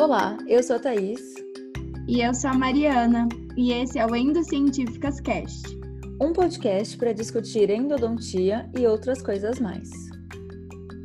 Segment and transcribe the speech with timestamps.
[0.00, 1.34] Olá, eu sou a Thaís.
[2.06, 3.26] E eu sou a Mariana.
[3.56, 5.76] E esse é o Endocientíficas Cast
[6.20, 9.90] um podcast para discutir endodontia e outras coisas mais.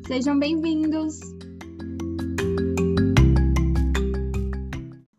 [0.05, 1.19] Sejam bem-vindos!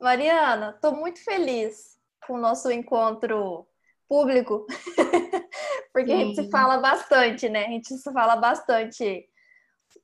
[0.00, 1.98] Mariana, estou muito feliz
[2.28, 3.66] com o nosso encontro
[4.08, 4.66] público,
[5.92, 6.14] porque Sim.
[6.14, 7.64] a gente se fala bastante, né?
[7.64, 9.28] A gente se fala bastante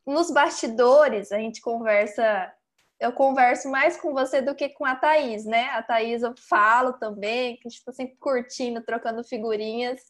[0.04, 2.52] nos bastidores, a gente conversa
[3.00, 5.70] eu converso mais com você do que com a Thaís, né?
[5.70, 10.00] A Thaís eu falo também, que a gente tá sempre curtindo, trocando figurinhas,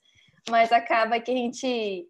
[0.50, 2.08] mas acaba que a gente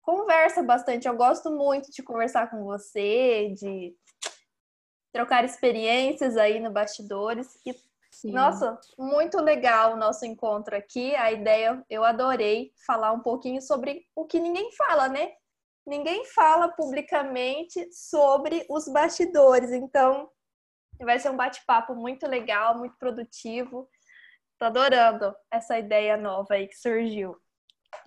[0.00, 1.08] conversa bastante.
[1.08, 3.96] Eu gosto muito de conversar com você, de
[5.12, 7.58] trocar experiências aí no bastidores.
[7.66, 7.74] E,
[8.30, 11.16] nossa, muito legal o nosso encontro aqui.
[11.16, 15.32] A ideia, eu adorei falar um pouquinho sobre o que ninguém fala, né?
[15.86, 19.72] Ninguém fala publicamente sobre os bastidores.
[19.72, 20.28] Então,
[21.00, 23.88] vai ser um bate-papo muito legal, muito produtivo.
[24.58, 27.36] Tô adorando essa ideia nova aí que surgiu.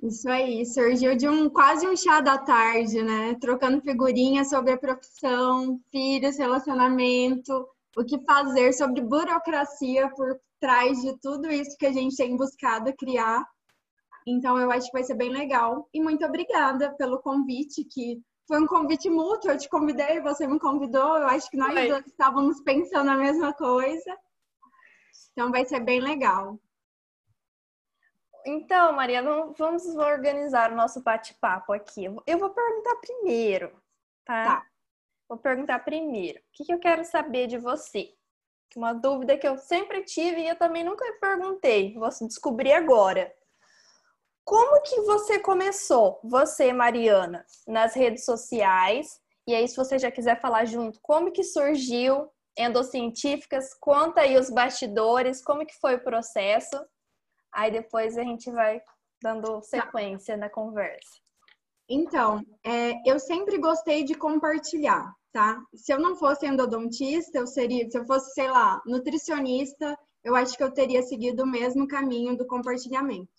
[0.01, 3.35] Isso aí, surgiu de um quase um chá da tarde, né?
[3.39, 11.17] Trocando figurinhas sobre a profissão, filhos, relacionamento, o que fazer sobre burocracia por trás de
[11.19, 13.45] tudo isso que a gente tem buscado criar
[14.25, 15.87] então, eu acho que vai ser bem legal.
[15.93, 19.51] E muito obrigada pelo convite, que foi um convite mútuo.
[19.51, 21.17] Eu te convidei, você me convidou.
[21.17, 21.87] Eu acho que nós Oi.
[21.87, 24.17] dois estávamos pensando a mesma coisa.
[25.31, 26.59] Então, vai ser bem legal.
[28.47, 29.23] Então, Maria,
[29.57, 32.05] vamos organizar o nosso bate-papo aqui.
[32.05, 33.71] Eu vou perguntar primeiro,
[34.23, 34.43] tá?
[34.43, 34.67] tá.
[35.27, 36.39] Vou perguntar primeiro.
[36.39, 38.13] O que eu quero saber de você?
[38.75, 41.93] Uma dúvida que eu sempre tive e eu também nunca perguntei.
[41.95, 43.33] Vou descobrir agora.
[44.45, 49.19] Como que você começou, você, Mariana, nas redes sociais?
[49.47, 53.73] E aí, se você já quiser falar junto, como que surgiu Endocientíficas?
[53.73, 56.79] Conta aí os bastidores, como que foi o processo?
[57.51, 58.81] Aí depois a gente vai
[59.21, 61.19] dando sequência na conversa.
[61.89, 65.59] Então, é, eu sempre gostei de compartilhar, tá?
[65.73, 70.55] Se eu não fosse endodontista, eu seria, se eu fosse, sei lá, nutricionista, eu acho
[70.55, 73.34] que eu teria seguido o mesmo caminho do compartilhamento.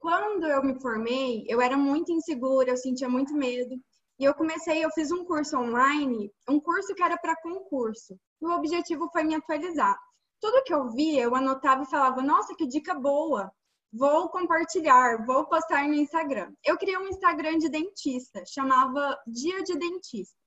[0.00, 3.76] Quando eu me formei, eu era muito insegura, eu sentia muito medo.
[4.18, 8.18] E eu comecei, eu fiz um curso online, um curso que era para concurso.
[8.40, 9.96] E o objetivo foi me atualizar.
[10.40, 13.52] Tudo que eu via, eu anotava e falava: "Nossa, que dica boa!
[13.92, 16.50] Vou compartilhar, vou postar no Instagram".
[16.64, 20.40] Eu criei um Instagram de dentista, chamava Dia de Dentista.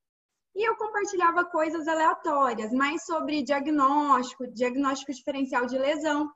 [0.55, 6.29] E eu compartilhava coisas aleatórias, mais sobre diagnóstico, diagnóstico diferencial de lesão.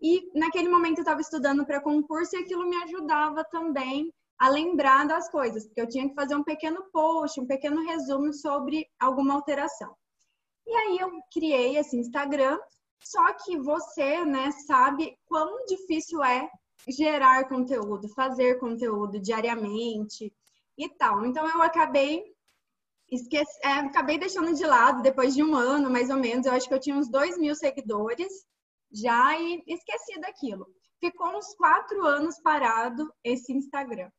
[0.00, 5.06] E naquele momento eu estava estudando para concurso e aquilo me ajudava também a lembrar
[5.06, 9.34] das coisas, porque eu tinha que fazer um pequeno post, um pequeno resumo sobre alguma
[9.34, 9.94] alteração.
[10.66, 12.58] E aí eu criei esse Instagram,
[13.02, 16.50] só que você, né, sabe quão difícil é
[16.88, 20.32] gerar conteúdo, fazer conteúdo diariamente
[20.76, 21.24] e tal.
[21.24, 22.22] Então eu acabei
[23.10, 26.46] esqueci, é, acabei deixando de lado depois de um ano, mais ou menos.
[26.46, 28.44] Eu acho que eu tinha uns dois mil seguidores
[28.96, 30.66] já e esqueci daquilo.
[30.98, 34.10] Ficou uns quatro anos parado esse Instagram.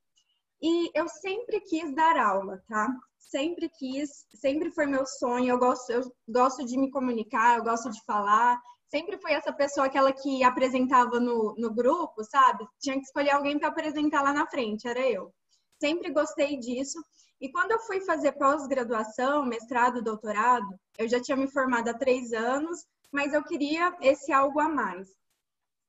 [0.61, 2.87] E eu sempre quis dar aula, tá?
[3.17, 5.49] Sempre quis, sempre foi meu sonho.
[5.49, 8.59] Eu gosto, eu gosto de me comunicar, eu gosto de falar.
[8.89, 12.65] Sempre fui essa pessoa, aquela que apresentava no, no grupo, sabe?
[12.79, 15.33] Tinha que escolher alguém para apresentar lá na frente, era eu.
[15.79, 16.99] Sempre gostei disso.
[17.39, 20.67] E quando eu fui fazer pós-graduação, mestrado, doutorado,
[20.97, 25.07] eu já tinha me formado há três anos, mas eu queria esse algo a mais.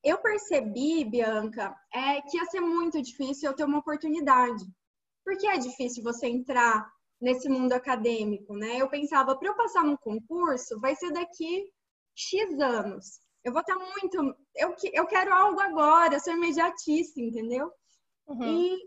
[0.03, 4.65] Eu percebi, Bianca, é, que ia ser muito difícil eu ter uma oportunidade.
[5.25, 6.89] Porque é difícil você entrar
[7.21, 8.77] nesse mundo acadêmico, né?
[8.77, 11.71] Eu pensava, para eu passar num concurso, vai ser daqui
[12.15, 13.21] X anos.
[13.45, 14.37] Eu vou estar muito.
[14.55, 17.71] Eu, eu quero algo agora, eu sou imediatista, entendeu?
[18.27, 18.45] Uhum.
[18.45, 18.79] E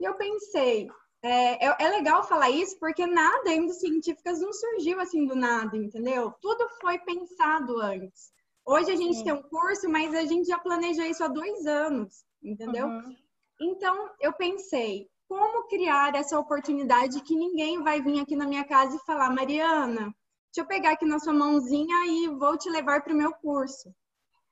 [0.00, 0.88] eu pensei,
[1.26, 5.76] é, é, é, legal falar isso porque nada ainda científicas não surgiu assim do nada,
[5.76, 6.32] entendeu?
[6.40, 8.32] Tudo foi pensado antes.
[8.64, 9.24] Hoje a gente Sim.
[9.24, 12.86] tem um curso, mas a gente já planeja isso há dois anos, entendeu?
[12.86, 13.16] Uhum.
[13.60, 18.96] Então eu pensei, como criar essa oportunidade que ninguém vai vir aqui na minha casa
[18.96, 20.14] e falar, Mariana,
[20.46, 23.92] deixa eu pegar aqui na sua mãozinha e vou te levar para o meu curso.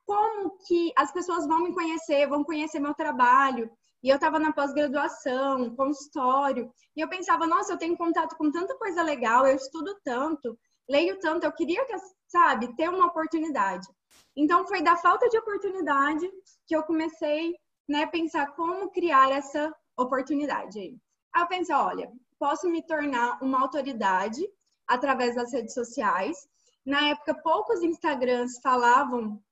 [0.04, 3.70] Como que as pessoas vão me conhecer, vão conhecer meu trabalho?
[4.04, 8.76] E eu estava na pós-graduação, consultório, e eu pensava, nossa, eu tenho contato com tanta
[8.76, 11.94] coisa legal, eu estudo tanto, leio tanto, eu queria, que,
[12.28, 13.88] sabe, ter uma oportunidade.
[14.36, 16.30] Então, foi da falta de oportunidade
[16.66, 17.54] que eu comecei
[17.88, 20.78] né, pensar como criar essa oportunidade.
[21.34, 24.46] Aí eu pensei, olha, posso me tornar uma autoridade
[24.86, 26.46] através das redes sociais
[26.84, 29.42] Na época, poucos Instagrams falavam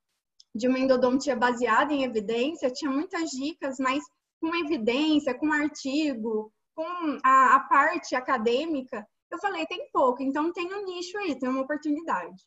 [0.53, 4.03] de uma endodontia baseada em evidência, tinha muitas dicas, mas
[4.43, 10.73] com evidência, com artigo, com a, a parte acadêmica, eu falei, tem pouco, então tem
[10.73, 12.43] um nicho aí, tem uma oportunidade.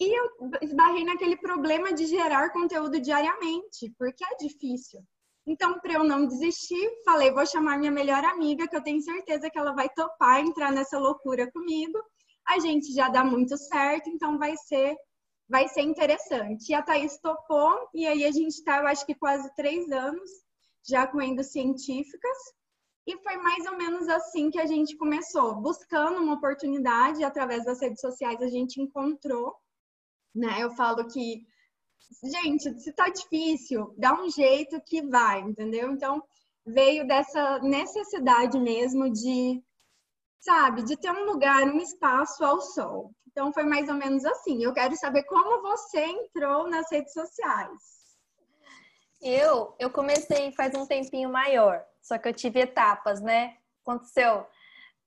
[0.00, 5.00] E eu esbarrei naquele problema de gerar conteúdo diariamente, porque é difícil.
[5.46, 9.48] Então, para eu não desistir, falei, vou chamar minha melhor amiga, que eu tenho certeza
[9.48, 11.98] que ela vai topar entrar nessa loucura comigo.
[12.48, 14.96] A gente já dá muito certo, então vai ser
[15.48, 16.70] vai ser interessante.
[16.70, 20.30] E a Thaís topou, e aí a gente está, eu acho que quase três anos
[20.84, 22.38] já com científicas.
[23.06, 27.80] E foi mais ou menos assim que a gente começou, buscando uma oportunidade através das
[27.80, 29.56] redes sociais a gente encontrou,
[30.34, 30.62] né?
[30.62, 31.44] Eu falo que
[32.24, 35.90] gente, se tá difícil, dá um jeito que vai, entendeu?
[35.90, 36.22] Então,
[36.66, 39.62] veio dessa necessidade mesmo de,
[40.40, 43.12] sabe, de ter um lugar, um espaço ao sol.
[43.26, 44.62] Então, foi mais ou menos assim.
[44.62, 48.01] Eu quero saber como você entrou nas redes sociais.
[49.22, 53.56] Eu, eu comecei faz um tempinho maior, só que eu tive etapas, né?
[53.82, 54.46] Aconteceu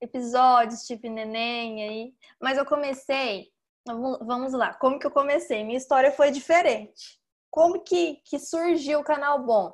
[0.00, 3.50] episódios, tipo neném aí, mas eu comecei
[3.86, 5.62] Vamos lá, como que eu comecei?
[5.62, 7.20] Minha história foi diferente.
[7.48, 9.72] Como que, que surgiu o canal Bom?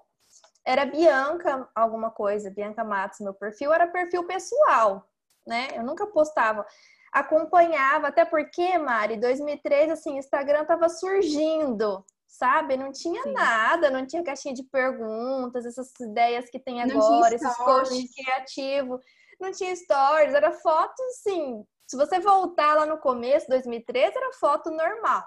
[0.64, 5.08] Era Bianca alguma coisa, Bianca Matos, meu perfil era perfil pessoal,
[5.46, 5.68] né?
[5.74, 6.66] Eu nunca postava.
[7.10, 12.78] Acompanhava, até porque, Mari, 2013, assim, Instagram tava surgindo, sabe?
[12.78, 13.32] Não tinha Sim.
[13.32, 19.00] nada, não tinha caixinha de perguntas, essas ideias que tem agora, esses posts criativos.
[19.38, 24.70] Não tinha stories, era fotos, assim, se você voltar lá no começo, 2013, era foto
[24.70, 25.22] normal.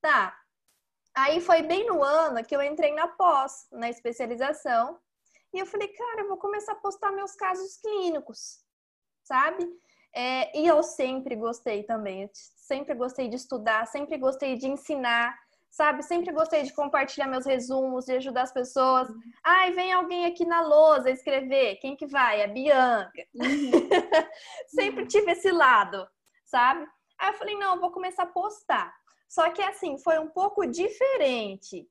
[0.00, 0.38] Tá.
[1.16, 5.00] Aí foi bem no ano que eu entrei na pós, na especialização.
[5.52, 8.60] E eu falei, cara, eu vou começar a postar meus casos clínicos,
[9.24, 9.66] sabe?
[10.14, 15.36] É, e eu sempre gostei também, eu sempre gostei de estudar, sempre gostei de ensinar
[15.70, 16.02] sabe?
[16.02, 19.08] Sempre gostei de compartilhar meus resumos, de ajudar as pessoas.
[19.08, 19.20] Uhum.
[19.44, 21.76] Ai, vem alguém aqui na lousa escrever.
[21.76, 22.42] Quem que vai?
[22.42, 23.26] A Bianca.
[23.34, 23.70] Uhum.
[24.68, 25.08] Sempre uhum.
[25.08, 26.06] tive esse lado,
[26.44, 26.86] sabe?
[27.18, 28.92] Aí eu falei, não, eu vou começar a postar.
[29.28, 31.88] Só que assim, foi um pouco diferente.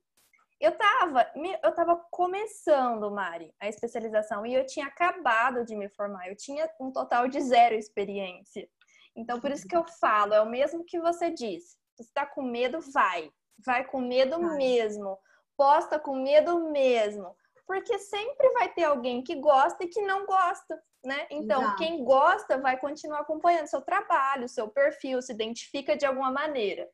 [0.59, 1.29] Eu tava,
[1.61, 6.27] eu tava começando, Mari, a especialização e eu tinha acabado de me formar.
[6.27, 8.67] Eu tinha um total de zero experiência.
[9.15, 11.77] Então, por isso que eu falo, é o mesmo que você disse.
[11.95, 13.31] Se você tá com medo, vai.
[13.59, 15.17] Vai com medo mesmo.
[15.57, 17.35] Posta com medo mesmo.
[17.65, 21.25] Porque sempre vai ter alguém que gosta e que não gosta, né?
[21.31, 21.77] Então, Exato.
[21.77, 26.87] quem gosta vai continuar acompanhando seu trabalho, seu perfil, se identifica de alguma maneira.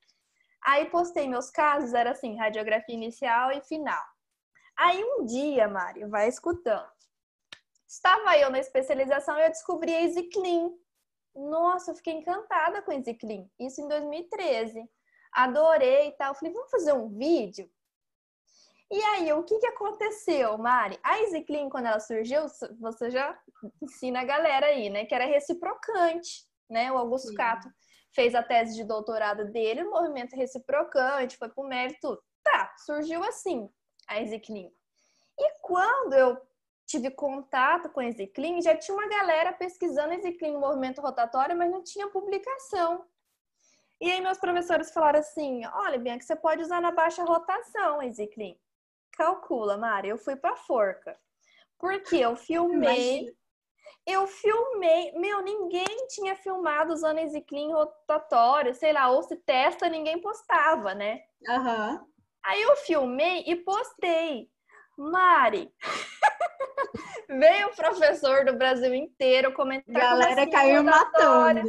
[0.63, 4.03] Aí postei meus casos, era assim, radiografia inicial e final.
[4.77, 6.89] Aí um dia, Mário, vai escutando.
[7.87, 10.71] Estava eu na especialização e eu descobri a EasyClean.
[11.35, 13.45] Nossa, eu fiquei encantada com a EasyClean.
[13.59, 14.89] Isso em 2013
[15.31, 16.35] adorei e tal.
[16.35, 17.69] falei, vamos fazer um vídeo?
[18.91, 20.99] E aí, o que, que aconteceu, Mari?
[21.01, 22.41] A Easy Clean, quando ela surgiu,
[22.77, 23.39] você já
[23.81, 25.05] ensina a galera aí, né?
[25.05, 26.91] Que era reciprocante, né?
[26.91, 27.35] O Augusto Sim.
[27.35, 27.69] Cato
[28.13, 32.21] fez a tese de doutorado dele, o movimento reciprocante, foi pro mérito.
[32.43, 33.69] Tá, surgiu assim,
[34.07, 34.69] a Easy Clean.
[35.39, 36.37] E quando eu
[36.85, 41.55] tive contato com a Easy Clean, já tinha uma galera pesquisando Easy Clean, movimento rotatório,
[41.55, 43.05] mas não tinha publicação.
[44.01, 48.57] E aí meus professores falaram assim: olha, Bianca, você pode usar na baixa rotação, Exiclin.
[49.11, 51.15] Calcula, Mari, eu fui pra forca.
[51.77, 53.31] Porque eu filmei.
[54.05, 60.19] Eu filmei, meu, ninguém tinha filmado usando Exiclin rotatório, sei lá, ou se testa, ninguém
[60.19, 61.21] postava, né?
[61.47, 61.99] Uhum.
[62.43, 64.49] Aí eu filmei e postei.
[64.97, 65.71] Mari,
[67.29, 69.93] veio o professor do Brasil inteiro comentar.
[69.93, 71.61] Galera caiu matando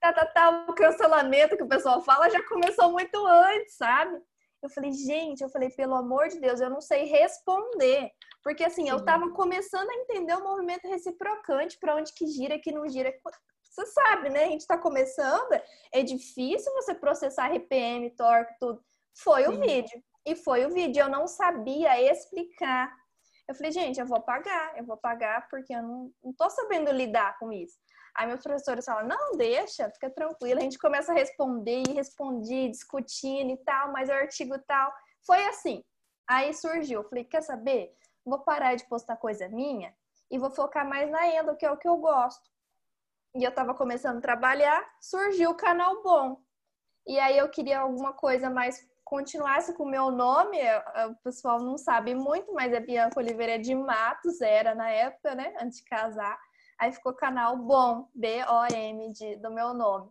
[0.00, 4.20] tá, tá, tá, o cancelamento que o pessoal fala já começou muito antes, sabe?
[4.62, 8.10] Eu falei, gente, eu falei, pelo amor de Deus, eu não sei responder.
[8.42, 8.90] Porque assim, Sim.
[8.90, 13.12] eu tava começando a entender o movimento reciprocante, para onde que gira, que não gira.
[13.62, 14.44] Você sabe, né?
[14.44, 15.60] A gente tá começando,
[15.92, 18.82] é difícil você processar RPM, torque, tudo.
[19.22, 19.48] Foi Sim.
[19.50, 20.02] o vídeo.
[20.26, 21.02] E foi o vídeo.
[21.02, 22.92] Eu não sabia explicar.
[23.48, 26.92] Eu falei, gente, eu vou pagar, eu vou pagar porque eu não, não tô sabendo
[26.92, 27.78] lidar com isso.
[28.14, 30.60] Aí meus professores falam, não, deixa, fica tranquila.
[30.60, 34.92] A gente começa a responder e respondi, discutindo e tal, mas o artigo tal.
[35.24, 35.82] Foi assim.
[36.28, 37.96] Aí surgiu, falei, quer saber?
[38.24, 39.94] Vou parar de postar coisa minha
[40.30, 42.50] e vou focar mais na endo, que é o que eu gosto.
[43.34, 46.42] E eu tava começando a trabalhar, surgiu o canal Bom.
[47.06, 50.58] E aí eu queria alguma coisa mais continuasse com o meu nome,
[51.08, 55.54] o pessoal não sabe muito, mas é Bianca Oliveira de Matos, era na época, né,
[55.60, 56.38] antes de casar.
[56.78, 60.10] Aí ficou canal Bom, B-O-M, do meu nome.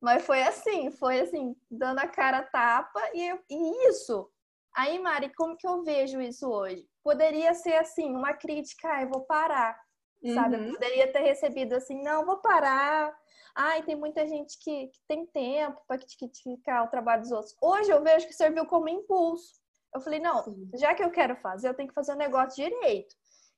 [0.00, 4.28] Mas foi assim, foi assim, dando a cara a tapa e, e isso.
[4.74, 6.84] Aí, Mari, como que eu vejo isso hoje?
[7.04, 9.78] Poderia ser assim, uma crítica, ah, eu vou parar,
[10.22, 10.34] uhum.
[10.34, 10.56] sabe?
[10.56, 13.16] Eu poderia ter recebido assim, não, vou parar.
[13.54, 17.56] Ai, tem muita gente que, que tem tempo para criticar o trabalho dos outros.
[17.60, 19.60] Hoje eu vejo que serviu como impulso.
[19.94, 20.42] Eu falei, não,
[20.74, 23.14] já que eu quero fazer, eu tenho que fazer o um negócio direito.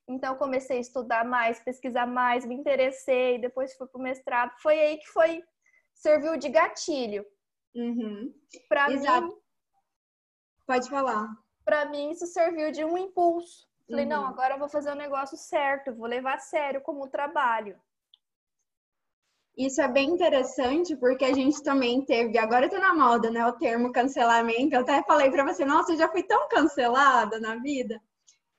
[0.07, 4.51] Então, comecei a estudar mais, pesquisar mais, me interessei, depois fui para o mestrado.
[4.61, 5.43] Foi aí que foi
[5.93, 7.25] serviu de gatilho.
[7.73, 8.33] Uhum.
[8.69, 9.01] Para mim.
[10.67, 11.27] Pode falar.
[11.63, 13.67] Para mim, isso serviu de um impulso.
[13.89, 14.11] Falei, uhum.
[14.11, 17.79] não, agora eu vou fazer o negócio certo, vou levar a sério como trabalho.
[19.57, 23.53] Isso é bem interessante porque a gente também teve, agora tá na moda, né, o
[23.53, 24.75] termo cancelamento.
[24.75, 28.01] Eu até falei para você, nossa, eu já fui tão cancelada na vida.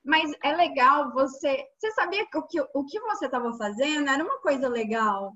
[0.03, 1.67] Mas é legal você.
[1.77, 5.35] Você sabia que o que, o que você estava fazendo era uma coisa legal?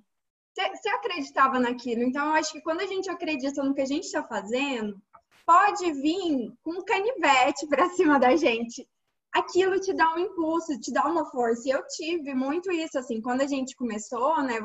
[0.55, 2.03] Você acreditava naquilo.
[2.03, 5.01] Então, eu acho que quando a gente acredita no que a gente está fazendo,
[5.47, 8.89] pode vir com um canivete para cima da gente.
[9.33, 11.69] Aquilo te dá um impulso, te dá uma força.
[11.69, 14.61] E eu tive muito isso, assim, quando a gente começou, né?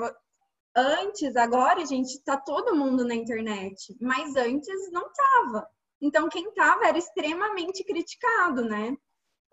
[0.75, 5.67] Antes, agora, a gente tá todo mundo na internet, mas antes não tava.
[6.01, 8.96] Então, quem tava era extremamente criticado, né?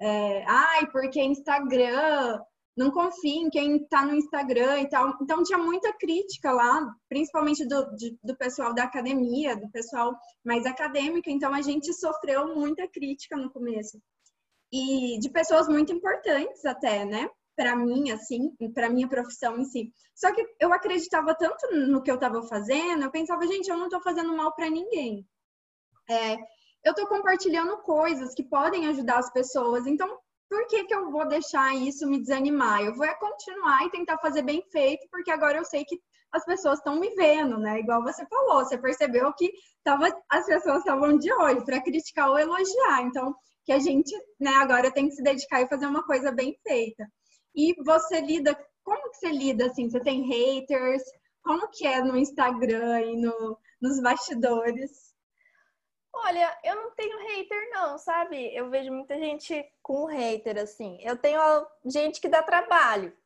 [0.01, 2.41] É, Ai, porque Instagram,
[2.77, 5.17] não confia em quem está no Instagram e tal.
[5.21, 10.65] Então tinha muita crítica lá, principalmente do, de, do pessoal da academia, do pessoal mais
[10.65, 11.29] acadêmico.
[11.29, 14.01] Então a gente sofreu muita crítica no começo.
[14.73, 17.29] E de pessoas muito importantes até, né?
[17.57, 19.93] Para mim, assim, para minha profissão em si.
[20.15, 23.87] Só que eu acreditava tanto no que eu estava fazendo, eu pensava, gente, eu não
[23.87, 25.27] estou fazendo mal para ninguém.
[26.09, 26.35] É,
[26.85, 29.87] eu estou compartilhando coisas que podem ajudar as pessoas.
[29.87, 30.19] Então,
[30.49, 32.83] por que, que eu vou deixar isso me desanimar?
[32.83, 35.99] Eu vou continuar e tentar fazer bem feito, porque agora eu sei que
[36.33, 37.81] as pessoas estão me vendo, né?
[37.81, 39.53] Igual você falou, você percebeu que
[39.85, 43.03] tava, as pessoas estavam de olho para criticar ou elogiar.
[43.03, 46.59] Então, que a gente, né, agora tem que se dedicar e fazer uma coisa bem
[46.67, 47.07] feita.
[47.55, 49.89] E você lida, como que você lida assim?
[49.89, 51.03] Você tem haters?
[51.43, 55.13] Como que é no Instagram e no, nos bastidores?
[56.15, 58.55] Olha, eu não tenho hater, não, sabe?
[58.55, 60.99] Eu vejo muita gente com hater, assim.
[61.03, 61.41] Eu tenho
[61.87, 63.17] gente que dá trabalho.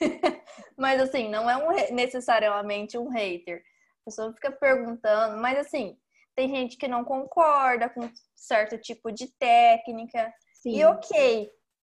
[0.76, 3.62] mas, assim, não é um, necessariamente um hater.
[4.02, 5.96] A pessoa fica perguntando, mas, assim,
[6.34, 10.32] tem gente que não concorda com certo tipo de técnica.
[10.54, 10.76] Sim.
[10.76, 11.50] E ok.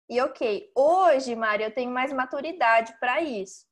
[0.09, 0.71] E ok.
[0.75, 3.65] Hoje, Mari, eu tenho mais maturidade para isso.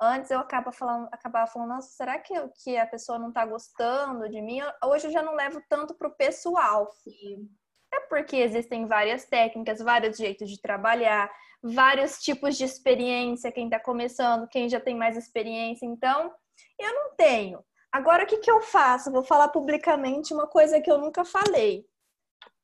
[0.00, 4.28] Antes eu acaba falando, acabava falando, nossa, será que, que a pessoa não tá gostando
[4.30, 4.60] de mim?
[4.84, 6.90] Hoje eu já não levo tanto pro pessoal.
[7.02, 7.50] Sim.
[7.92, 11.30] É porque existem várias técnicas, vários jeitos de trabalhar,
[11.62, 15.84] vários tipos de experiência, quem tá começando, quem já tem mais experiência.
[15.84, 16.32] Então,
[16.78, 17.62] eu não tenho.
[17.92, 19.10] Agora, o que, que eu faço?
[19.10, 21.84] Vou falar publicamente uma coisa que eu nunca falei.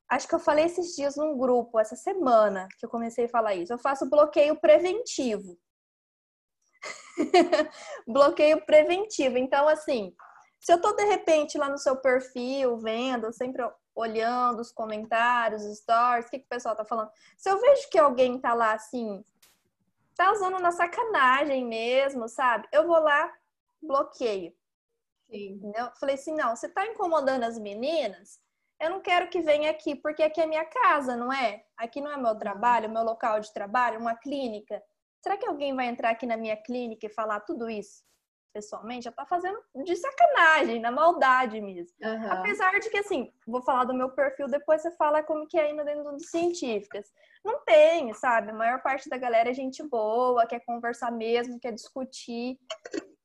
[0.08, 3.54] Acho que eu falei esses dias num grupo, essa semana que eu comecei a falar
[3.54, 3.72] isso.
[3.72, 5.58] Eu faço bloqueio preventivo.
[8.06, 9.36] bloqueio preventivo.
[9.36, 10.14] Então, assim,
[10.60, 15.78] se eu tô de repente lá no seu perfil, vendo, sempre olhando os comentários, os
[15.78, 17.10] stories, o que, que o pessoal tá falando.
[17.36, 19.24] Se eu vejo que alguém tá lá assim,
[20.14, 22.68] tá usando na sacanagem mesmo, sabe?
[22.72, 23.32] Eu vou lá,
[23.82, 24.52] bloqueio.
[25.30, 25.54] Sim.
[25.54, 25.90] Entendeu?
[25.98, 28.40] Falei assim, não, você tá incomodando as meninas,
[28.80, 31.64] eu não quero que venha aqui, porque aqui é minha casa, não é?
[31.76, 34.82] Aqui não é meu trabalho, meu local de trabalho, uma clínica.
[35.22, 38.04] Será que alguém vai entrar aqui na minha clínica e falar tudo isso
[38.52, 39.04] pessoalmente?
[39.04, 41.96] Já tá fazendo de sacanagem, na maldade mesmo.
[42.02, 42.32] Uhum.
[42.32, 45.62] Apesar de que, assim, vou falar do meu perfil, depois você fala como que é
[45.62, 47.12] ainda dentro de científicas.
[47.44, 48.50] Não tem, sabe?
[48.50, 52.58] A maior parte da galera é gente boa, quer conversar mesmo, quer discutir.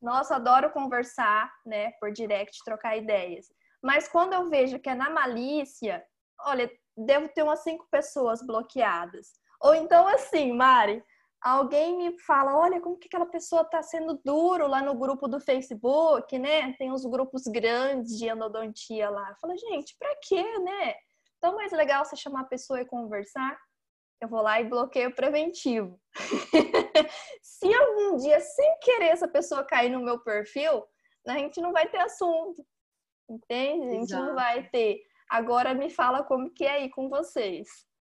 [0.02, 3.52] Nossa, adoro conversar, né, por direct, trocar ideias.
[3.82, 6.04] Mas quando eu vejo que é na malícia,
[6.42, 9.34] olha, devo ter umas cinco pessoas bloqueadas.
[9.62, 11.04] Ou então, assim, Mari,
[11.42, 15.40] alguém me fala, olha como que aquela pessoa está sendo duro lá no grupo do
[15.40, 16.74] Facebook, né?
[16.74, 19.36] Tem uns grupos grandes de endodontia lá.
[19.42, 20.96] Fala, gente, para quê, né?
[21.40, 23.58] Tão mais legal você chamar a pessoa e conversar.
[24.22, 26.00] Eu vou lá e bloqueio preventivo.
[27.42, 30.86] Se algum dia, sem querer, essa pessoa cair no meu perfil,
[31.28, 32.64] a gente não vai ter assunto.
[33.30, 33.88] Entende?
[33.88, 34.26] A gente Exato.
[34.26, 35.00] não vai ter.
[35.30, 37.68] Agora me fala como que é aí com vocês.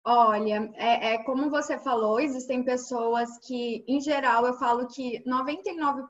[0.05, 6.09] Olha, é, é, como você falou, existem pessoas que, em geral, eu falo que 99%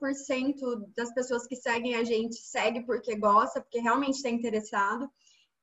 [0.97, 5.11] das pessoas que seguem a gente segue porque gosta, porque realmente está interessado.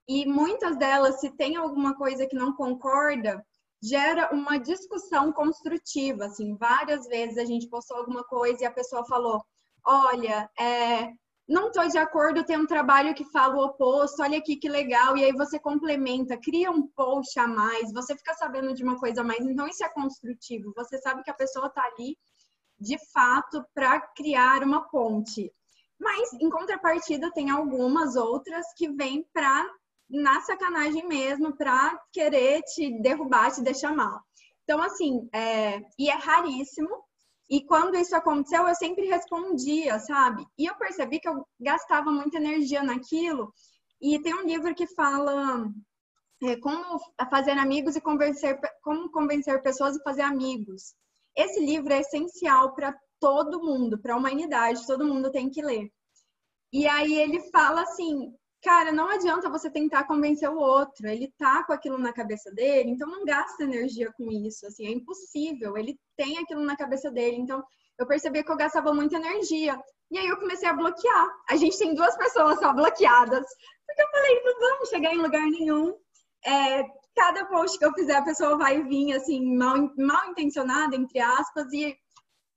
[0.08, 3.44] E muitas delas, se tem alguma coisa que não concorda,
[3.82, 6.26] gera uma discussão construtiva.
[6.26, 9.44] Assim, várias vezes a gente postou alguma coisa e a pessoa falou:
[9.86, 11.12] Olha, é,
[11.50, 15.18] não tô de acordo, tem um trabalho que fala o oposto, olha aqui que legal,
[15.18, 19.22] e aí você complementa, cria um post a mais, você fica sabendo de uma coisa
[19.22, 22.16] a mais, então isso é construtivo, você sabe que a pessoa tá ali
[22.80, 25.52] de fato para criar uma ponte.
[26.00, 29.68] Mas em contrapartida tem algumas outras que vêm para
[30.08, 34.22] na sacanagem mesmo, para querer te derrubar, te deixar mal.
[34.64, 35.82] Então, assim, é...
[35.98, 36.90] e é raríssimo,
[37.50, 40.46] e quando isso aconteceu, eu sempre respondia, sabe?
[40.58, 43.52] E eu percebi que eu gastava muita energia naquilo.
[44.00, 45.68] E tem um livro que fala
[46.44, 50.94] é, como fazer amigos e convencer, como convencer pessoas a fazer amigos.
[51.36, 55.92] Esse livro é essencial para todo mundo, para a humanidade, todo mundo tem que ler.
[56.72, 61.64] E aí ele fala assim: cara, não adianta você tentar convencer o outro, ele tá
[61.64, 66.00] com aquilo na cabeça dele, então não gasta energia com isso, assim, é impossível, ele
[66.18, 67.64] tem aquilo na cabeça dele, então
[67.98, 69.78] eu percebi que eu gastava muita energia.
[70.10, 71.28] E aí eu comecei a bloquear.
[71.50, 73.46] A gente tem duas pessoas só bloqueadas.
[73.86, 75.94] Porque eu falei, não vamos chegar em lugar nenhum.
[76.46, 81.20] É, cada post que eu fizer, a pessoa vai vir, assim, mal, mal intencionada, entre
[81.20, 81.96] aspas, e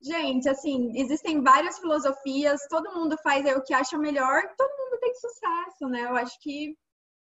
[0.03, 5.15] Gente, assim, existem várias filosofias, todo mundo faz o que acha melhor, todo mundo tem
[5.15, 6.03] sucesso, né?
[6.03, 6.77] Eu acho que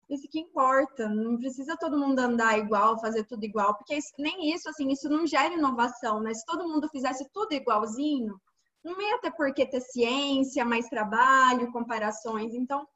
[0.08, 1.08] isso que importa.
[1.08, 5.08] Não precisa todo mundo andar igual, fazer tudo igual, porque isso, nem isso, assim, isso
[5.08, 6.32] não gera inovação, né?
[6.34, 8.40] Se todo mundo fizesse tudo igualzinho,
[8.84, 12.54] não ia ter por que ter ciência, mais trabalho, comparações.
[12.54, 12.86] Então,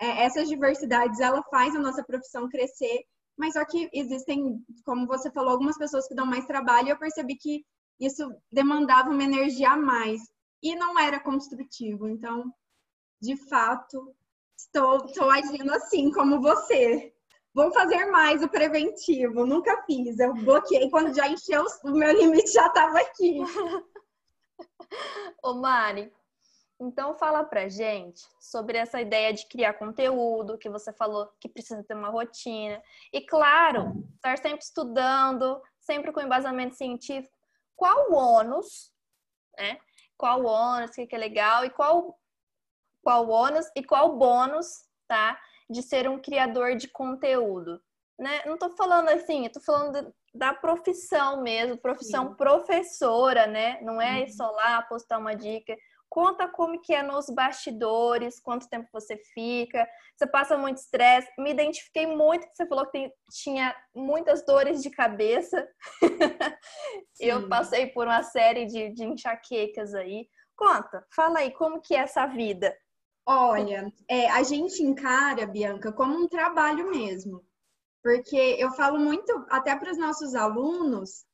[0.00, 3.04] é, essas diversidades, ela faz a nossa profissão crescer,
[3.36, 6.98] mas só que existem, como você falou, algumas pessoas que dão mais trabalho, e eu
[6.98, 7.64] percebi que
[7.98, 10.20] isso demandava uma energia a mais
[10.62, 12.08] e não era construtivo.
[12.08, 12.52] Então,
[13.20, 14.14] de fato,
[14.56, 17.12] estou, estou agindo assim como você.
[17.52, 19.46] Vou fazer mais o preventivo.
[19.46, 20.18] Nunca fiz.
[20.18, 23.40] Eu bloqueei quando já encheu, o meu limite já estava aqui.
[25.42, 26.12] Ô Mari,
[26.80, 31.82] então fala pra gente sobre essa ideia de criar conteúdo, que você falou que precisa
[31.82, 32.80] ter uma rotina.
[33.12, 37.37] E claro, estar sempre estudando, sempre com embasamento científico
[37.78, 38.92] qual o ônus,
[39.56, 39.78] né?
[40.18, 42.18] Qual o ônus, o que é legal e qual
[43.00, 44.66] qual o ônus e qual o bônus,
[45.06, 45.40] tá?
[45.70, 47.80] De ser um criador de conteúdo,
[48.18, 48.44] né?
[48.44, 52.34] Não tô falando assim, eu tô falando da profissão mesmo, profissão Sim.
[52.34, 53.80] professora, né?
[53.80, 54.28] Não é uhum.
[54.28, 55.74] só lá postar uma dica.
[56.08, 61.30] Conta como que é nos bastidores, quanto tempo você fica, você passa muito estresse.
[61.38, 65.68] Me identifiquei muito que você falou que tem, tinha muitas dores de cabeça.
[67.20, 70.28] Eu passei por uma série de, de enxaquecas aí.
[70.56, 72.74] Conta, fala aí, como que é essa vida?
[73.26, 77.44] Olha, é, a gente encara, Bianca, como um trabalho mesmo.
[78.02, 81.26] Porque eu falo muito, até para os nossos alunos,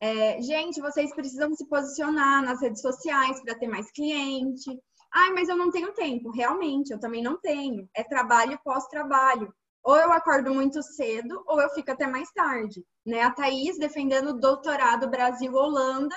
[0.00, 4.70] é, gente, vocês precisam se posicionar nas redes sociais para ter mais cliente.
[5.12, 6.30] Ai, mas eu não tenho tempo.
[6.30, 7.88] Realmente, eu também não tenho.
[7.94, 9.52] É trabalho pós-trabalho.
[9.84, 12.84] Ou eu acordo muito cedo, ou eu fico até mais tarde.
[13.06, 13.22] Né?
[13.22, 16.16] A Thaís defendendo o doutorado Brasil-Holanda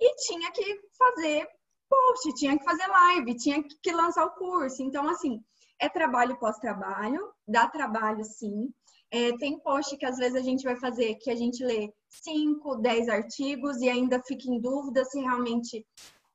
[0.00, 1.46] e tinha que fazer
[1.88, 4.80] post, tinha que fazer live, tinha que lançar o curso.
[4.82, 5.40] Então, assim,
[5.80, 8.72] é trabalho pós-trabalho, dá trabalho sim.
[9.10, 12.76] É, tem post que às vezes a gente vai fazer que a gente lê 5,
[12.76, 15.86] 10 artigos e ainda fica em dúvida se realmente,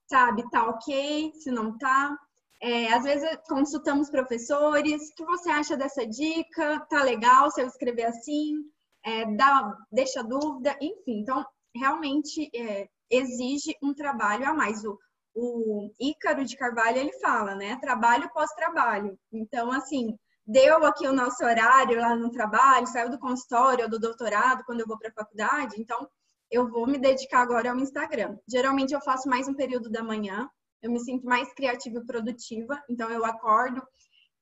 [0.07, 2.17] sabe, tá ok, se não tá.
[2.61, 6.79] É, às vezes consultamos professores, o que você acha dessa dica?
[6.89, 8.55] Tá legal se eu escrever assim?
[9.03, 11.19] É, dá, deixa dúvida, enfim.
[11.19, 14.83] Então, realmente é, exige um trabalho a mais.
[14.85, 14.97] O,
[15.35, 17.77] o Ícaro de Carvalho, ele fala, né?
[17.81, 19.19] Trabalho pós-trabalho.
[19.31, 23.99] Então, assim, deu aqui o nosso horário lá no trabalho, saiu do consultório ou do
[23.99, 26.07] doutorado quando eu vou para a faculdade, então
[26.51, 28.37] eu vou me dedicar agora ao Instagram.
[28.47, 30.47] Geralmente eu faço mais um período da manhã,
[30.81, 33.81] eu me sinto mais criativa e produtiva, então eu acordo,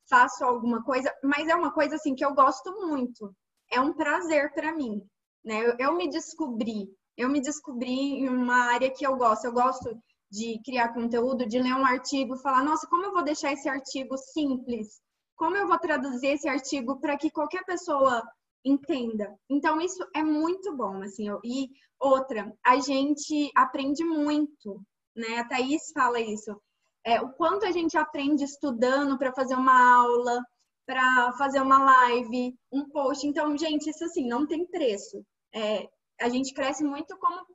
[0.10, 3.34] faço alguma coisa, mas é uma coisa assim que eu gosto muito.
[3.72, 5.02] É um prazer para mim,
[5.44, 5.66] né?
[5.66, 9.46] Eu, eu me descobri, eu me descobri em uma área que eu gosto.
[9.46, 9.98] Eu gosto
[10.30, 14.18] de criar conteúdo, de ler um artigo, falar, nossa, como eu vou deixar esse artigo
[14.18, 15.00] simples,
[15.44, 18.24] como eu vou traduzir esse artigo para que qualquer pessoa
[18.64, 19.38] entenda.
[19.50, 21.28] Então, isso é muito bom, assim.
[21.44, 24.82] E outra, a gente aprende muito,
[25.14, 25.40] né?
[25.40, 26.58] A Thaís fala isso.
[27.06, 30.42] É, o quanto a gente aprende estudando para fazer uma aula,
[30.86, 33.28] para fazer uma live, um post.
[33.28, 35.26] Então, gente, isso assim, não tem preço.
[35.54, 35.90] É,
[36.22, 37.46] a gente cresce muito como,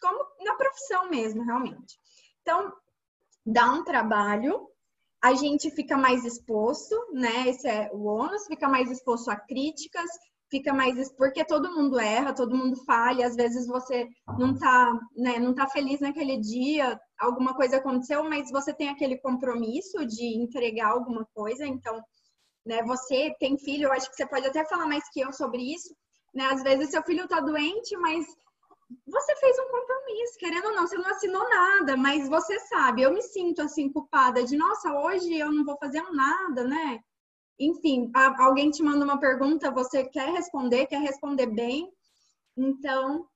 [0.00, 1.98] como na profissão mesmo, realmente.
[2.40, 2.72] Então,
[3.44, 4.70] dá um trabalho,
[5.26, 7.48] a gente fica mais exposto, né?
[7.48, 10.08] Esse é o ônus, fica mais exposto a críticas,
[10.48, 14.06] fica mais porque todo mundo erra, todo mundo falha, às vezes você
[14.38, 19.18] não tá, né, não tá feliz naquele dia, alguma coisa aconteceu, mas você tem aquele
[19.18, 22.00] compromisso de entregar alguma coisa, então,
[22.64, 25.74] né, você tem filho, eu acho que você pode até falar mais que eu sobre
[25.74, 25.92] isso,
[26.32, 26.44] né?
[26.52, 28.24] Às vezes seu filho tá doente, mas
[29.06, 33.12] você fez um compromisso, querendo ou não, você não assinou nada, mas você sabe, eu
[33.12, 37.00] me sinto assim culpada de, nossa, hoje eu não vou fazer nada, né?
[37.58, 41.90] Enfim, alguém te manda uma pergunta, você quer responder, quer responder bem,
[42.56, 43.26] então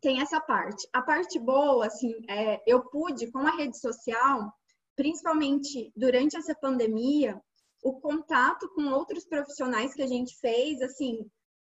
[0.00, 0.88] tem essa parte.
[0.92, 4.52] A parte boa, assim, é, eu pude com a rede social,
[4.96, 7.40] principalmente durante essa pandemia,
[7.82, 11.18] o contato com outros profissionais que a gente fez, assim,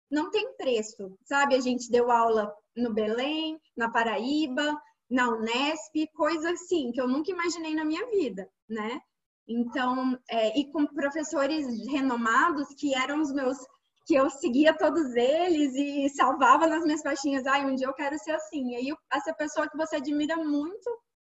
[0.10, 1.56] não tem preço, sabe?
[1.56, 7.32] A gente deu aula no Belém, na Paraíba, na Unesp, coisa assim que eu nunca
[7.32, 9.00] imaginei na minha vida, né?
[9.48, 13.58] Então, é, e com professores renomados que eram os meus,
[14.06, 17.48] que eu seguia todos eles e salvava nas minhas faixinhas.
[17.48, 18.74] Ai, um dia eu quero ser assim.
[18.74, 20.90] E aí, essa pessoa que você admira muito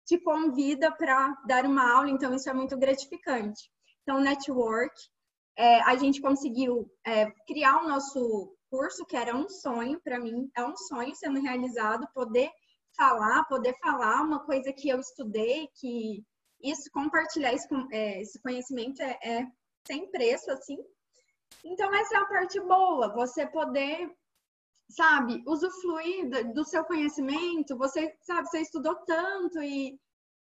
[0.06, 3.70] te convida para dar uma aula, então isso é muito gratificante.
[4.02, 4.94] Então, network,
[5.56, 10.50] é, a gente conseguiu é, criar o nosso curso, que era um sonho para mim,
[10.56, 12.50] é um sonho sendo realizado, poder
[12.96, 16.24] falar, poder falar uma coisa que eu estudei, que
[16.62, 19.46] isso, compartilhar esse, é, esse conhecimento é, é
[19.86, 20.78] sem preço, assim.
[21.62, 24.10] Então, essa é a parte boa, você poder,
[24.88, 30.00] sabe, usufruir do seu conhecimento, você, sabe, você estudou tanto e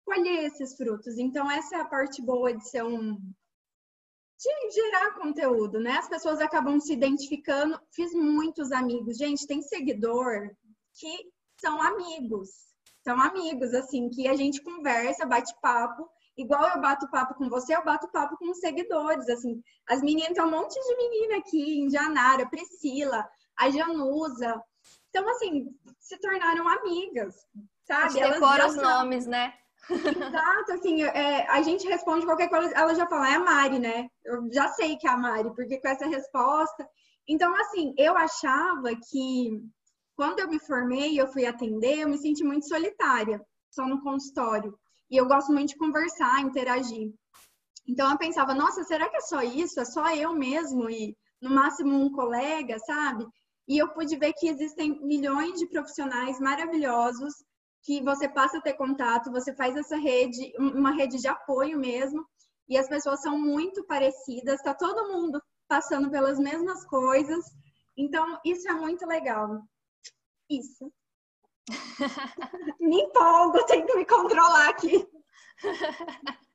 [0.04, 1.18] colher esses frutos.
[1.18, 3.18] Então, essa é a parte boa de ser um,
[4.40, 5.98] de gerar conteúdo, né?
[5.98, 7.80] As pessoas acabam se identificando.
[7.92, 9.18] Fiz muitos amigos.
[9.18, 10.50] Gente, tem seguidor
[10.94, 12.50] que são amigos.
[13.04, 16.10] São amigos, assim, que a gente conversa, bate papo.
[16.38, 19.62] Igual eu bato papo com você, eu bato papo com os seguidores, assim.
[19.88, 24.62] As meninas, tem um monte de menina aqui em Janara, Priscila, a Janusa.
[25.10, 25.68] Então, assim,
[26.00, 27.36] se tornaram amigas,
[27.84, 28.20] sabe?
[28.20, 29.54] Elas decora os nomes, né?
[29.90, 34.08] Exato, assim, é, a gente responde qualquer coisa, ela já fala, é a Mari, né?
[34.24, 36.88] Eu já sei que é a Mari, porque com essa resposta.
[37.28, 39.62] Então, assim, eu achava que
[40.16, 44.78] quando eu me formei, eu fui atender, eu me senti muito solitária, só no consultório.
[45.10, 47.14] E eu gosto muito de conversar, interagir.
[47.88, 49.80] Então eu pensava, nossa, será que é só isso?
[49.80, 53.26] É só eu mesmo e no máximo um colega, sabe?
[53.68, 57.34] E eu pude ver que existem milhões de profissionais maravilhosos
[57.82, 62.26] que você passa a ter contato, você faz essa rede, uma rede de apoio mesmo,
[62.68, 67.46] e as pessoas são muito parecidas, tá todo mundo passando pelas mesmas coisas.
[67.98, 69.62] Então, isso é muito legal.
[70.50, 70.92] Isso.
[72.80, 75.08] me empolgo, tenho que me controlar aqui.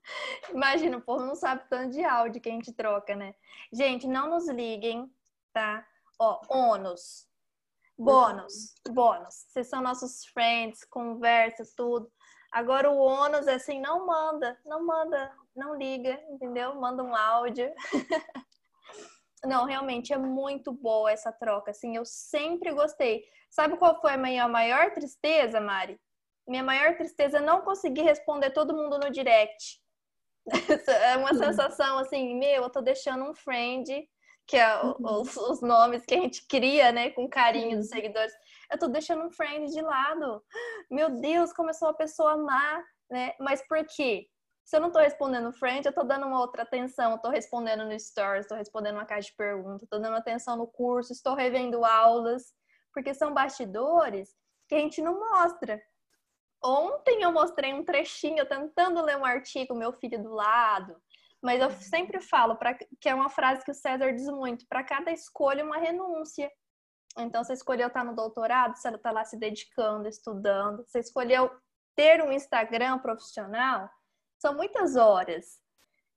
[0.52, 3.34] Imagina, o povo não sabe tanto de áudio que a gente troca, né?
[3.72, 5.10] Gente, não nos liguem,
[5.52, 5.86] tá?
[6.18, 7.26] Ó, ônus.
[7.96, 9.46] Bônus, bônus.
[9.48, 12.10] Vocês são nossos friends, conversa, tudo.
[12.52, 16.74] Agora o ônus é assim, não manda, não manda, não liga, entendeu?
[16.74, 17.72] Manda um áudio.
[19.44, 23.24] não, realmente é muito boa essa troca, assim, eu sempre gostei.
[23.50, 26.00] Sabe qual foi a minha maior tristeza, Mari?
[26.46, 29.80] Minha maior tristeza é não conseguir responder todo mundo no direct.
[30.88, 34.06] é uma sensação assim, meu, eu tô deixando um friend
[34.46, 35.20] que é uhum.
[35.20, 38.32] os, os, nomes que a gente cria, né, com carinho dos seguidores.
[38.70, 40.42] Eu tô deixando um friend de lado.
[40.90, 43.32] Meu Deus, começou a pessoa amar, né?
[43.40, 44.26] Mas por quê?
[44.64, 47.84] Se eu não tô respondendo friend, eu tô dando uma outra atenção, eu tô respondendo
[47.84, 51.84] no stories, tô respondendo uma caixa de perguntas, tô dando atenção no curso, estou revendo
[51.84, 52.52] aulas,
[52.92, 54.30] porque são bastidores
[54.66, 55.80] que a gente não mostra.
[56.62, 60.96] Ontem eu mostrei um trechinho tentando ler um artigo, meu filho do lado,
[61.44, 64.82] mas eu sempre falo, pra, que é uma frase que o César diz muito: para
[64.82, 66.50] cada escolha, uma renúncia.
[67.18, 70.82] Então, você escolheu estar no doutorado, você está lá se dedicando, estudando.
[70.86, 71.50] Você escolheu
[71.94, 73.90] ter um Instagram profissional,
[74.40, 75.62] são muitas horas.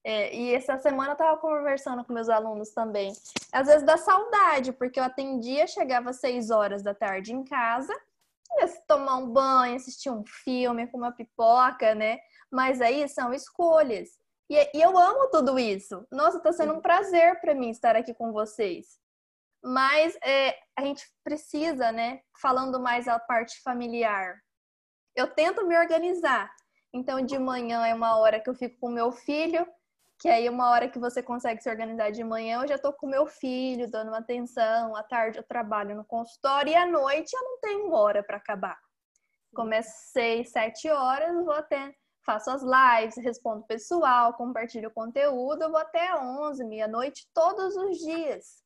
[0.01, 3.11] É, e essa semana eu estava conversando com meus alunos também.
[3.51, 7.93] Às vezes dá saudade, porque eu atendia, chegava às seis horas da tarde em casa,
[8.59, 12.17] ia tomar um banho, assistir um filme com uma pipoca, né?
[12.49, 14.25] Mas aí são escolhas.
[14.49, 16.05] E, e eu amo tudo isso.
[16.11, 18.99] Nossa, está sendo um prazer para mim estar aqui com vocês.
[19.63, 22.21] Mas é, a gente precisa, né?
[22.41, 24.39] Falando mais a parte familiar.
[25.15, 26.49] Eu tento me organizar.
[26.93, 29.67] Então, de manhã é uma hora que eu fico com meu filho,
[30.19, 33.07] que aí uma hora que você consegue se organizar de manhã, eu já tô com
[33.07, 34.95] meu filho, dando uma atenção.
[34.95, 38.77] À tarde eu trabalho no consultório e à noite eu não tenho hora para acabar.
[39.53, 41.93] Começo seis, sete horas, vou até
[42.27, 48.61] faço as lives, respondo pessoal, compartilho conteúdo, eu vou até 11, meia-noite, todos os dias.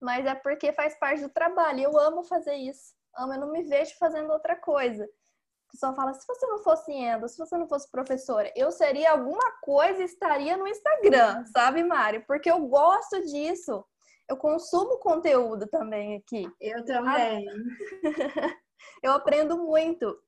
[0.00, 1.80] mas é porque faz parte do trabalho.
[1.80, 2.94] Eu amo fazer isso.
[3.16, 5.04] Amo, eu não me vejo fazendo outra coisa.
[5.04, 9.12] O pessoal fala: se você não fosse Endo, se você não fosse professora, eu seria
[9.12, 12.24] alguma coisa e estaria no Instagram, sabe, Mário?
[12.26, 13.84] Porque eu gosto disso.
[14.28, 16.50] Eu consumo conteúdo também aqui.
[16.60, 17.44] Eu também.
[19.02, 20.18] eu aprendo muito.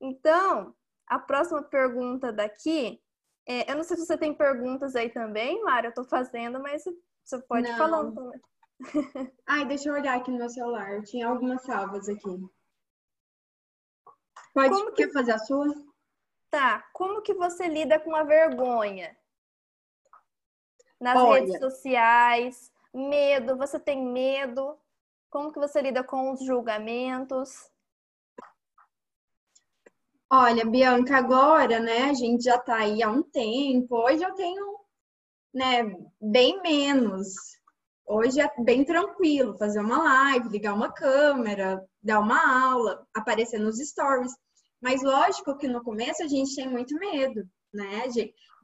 [0.00, 0.74] Então,
[1.08, 3.00] a próxima pergunta daqui,
[3.46, 6.84] é, eu não sei se você tem perguntas aí também, Mário, eu tô fazendo, mas
[7.24, 7.78] você pode não.
[7.78, 8.40] falar também.
[9.46, 11.02] Ai, deixa eu olhar aqui no meu celular.
[11.02, 12.48] Tinha algumas salvas aqui.
[14.54, 15.08] Pode como que...
[15.08, 15.66] fazer a sua?
[16.50, 16.88] Tá.
[16.92, 19.16] Como que você lida com a vergonha?
[21.00, 21.40] Nas Olha...
[21.40, 24.78] redes sociais, medo, você tem medo?
[25.30, 27.70] Como que você lida com os julgamentos?
[30.30, 33.96] Olha, Bianca, agora, né, a gente já tá aí há um tempo.
[33.96, 34.78] Hoje eu tenho,
[35.54, 35.84] né,
[36.20, 37.34] bem menos.
[38.06, 43.78] Hoje é bem tranquilo fazer uma live, ligar uma câmera, dar uma aula, aparecer nos
[43.78, 44.32] stories.
[44.82, 48.04] Mas lógico que no começo a gente tem muito medo, né?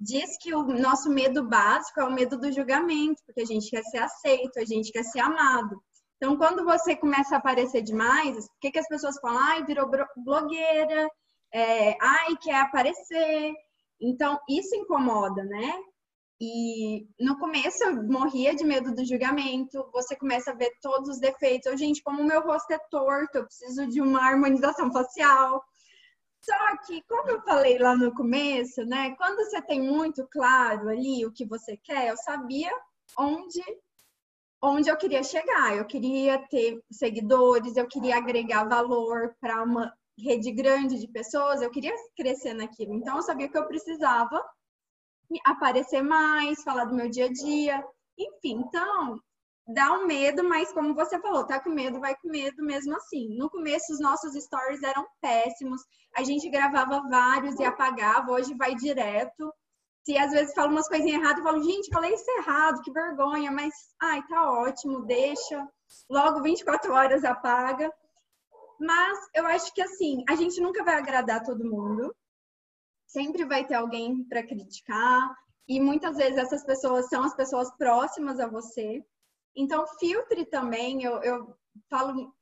[0.00, 3.83] Diz que o nosso medo básico é o medo do julgamento, porque a gente quer
[3.85, 5.83] ser aceito, a gente quer ser amado.
[6.16, 9.38] Então, quando você começa a aparecer demais, o que, que as pessoas falam?
[9.40, 11.09] Ai, virou blogueira,
[11.55, 13.55] é, ai, quer aparecer.
[14.01, 15.73] Então, isso incomoda, né?
[16.40, 21.21] E no começo eu morria de medo do julgamento, você começa a ver todos os
[21.21, 21.67] defeitos.
[21.67, 25.62] Eu, gente, como o meu rosto é torto, eu preciso de uma harmonização facial.
[26.43, 29.14] Só que, como eu falei lá no começo, né?
[29.17, 32.71] Quando você tem muito claro ali o que você quer, eu sabia
[33.17, 33.62] onde
[34.61, 35.77] onde eu queria chegar.
[35.77, 41.70] Eu queria ter seguidores, eu queria agregar valor para uma rede grande de pessoas, eu
[41.70, 42.94] queria crescer naquilo.
[42.94, 44.42] Então, eu sabia que eu precisava
[45.44, 47.85] aparecer mais, falar do meu dia a dia.
[48.18, 49.18] Enfim, então,
[49.66, 53.37] dá um medo, mas como você falou, tá com medo, vai com medo mesmo assim.
[53.37, 55.83] No começo, os nossos stories eram péssimos,
[56.16, 59.53] a gente gravava vários e apagava, hoje vai direto.
[60.05, 63.50] Se às vezes falo umas coisinhas erradas, eu falo, gente, falei isso errado, que vergonha,
[63.50, 63.72] mas
[64.03, 65.66] ai, tá ótimo, deixa.
[66.11, 67.90] Logo 24 horas apaga.
[68.85, 72.14] Mas eu acho que assim, a gente nunca vai agradar todo mundo.
[73.07, 75.35] Sempre vai ter alguém para criticar,
[75.66, 79.03] e muitas vezes essas pessoas são as pessoas próximas a você.
[79.57, 81.03] Então, filtre também.
[81.03, 81.57] Eu, eu
[81.88, 82.35] falo,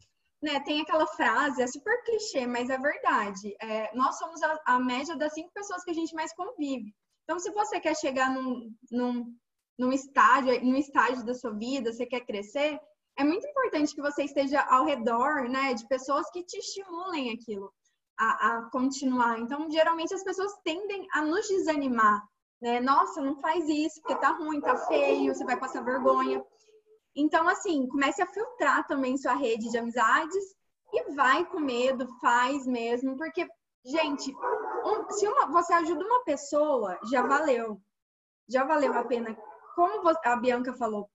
[0.42, 0.60] né?
[0.60, 3.54] Tem aquela frase, é super clichê, mas é verdade.
[3.60, 6.92] É, nós somos a, a, média das cinco pessoas que a gente mais convive.
[7.24, 9.36] Então, se você quer chegar num, num,
[9.78, 12.80] num estágio, num estágio da sua vida, você quer crescer,
[13.18, 17.72] é muito importante que você esteja ao redor, né, de pessoas que te estimulem aquilo
[18.18, 19.38] a, a continuar.
[19.38, 22.22] Então, geralmente as pessoas tendem a nos desanimar,
[22.60, 22.80] né?
[22.80, 26.44] Nossa, não faz isso porque tá ruim, tá feio, você vai passar vergonha.
[27.14, 30.44] Então, assim, comece a filtrar também sua rede de amizades
[30.92, 33.46] e vai com medo, faz mesmo, porque,
[33.84, 34.34] gente,
[34.84, 37.80] um, se uma, você ajuda uma pessoa, já valeu.
[38.48, 39.36] Já valeu a pena.
[39.74, 41.08] Como a Bianca falou,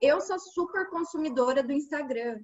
[0.00, 2.40] eu sou super consumidora do Instagram.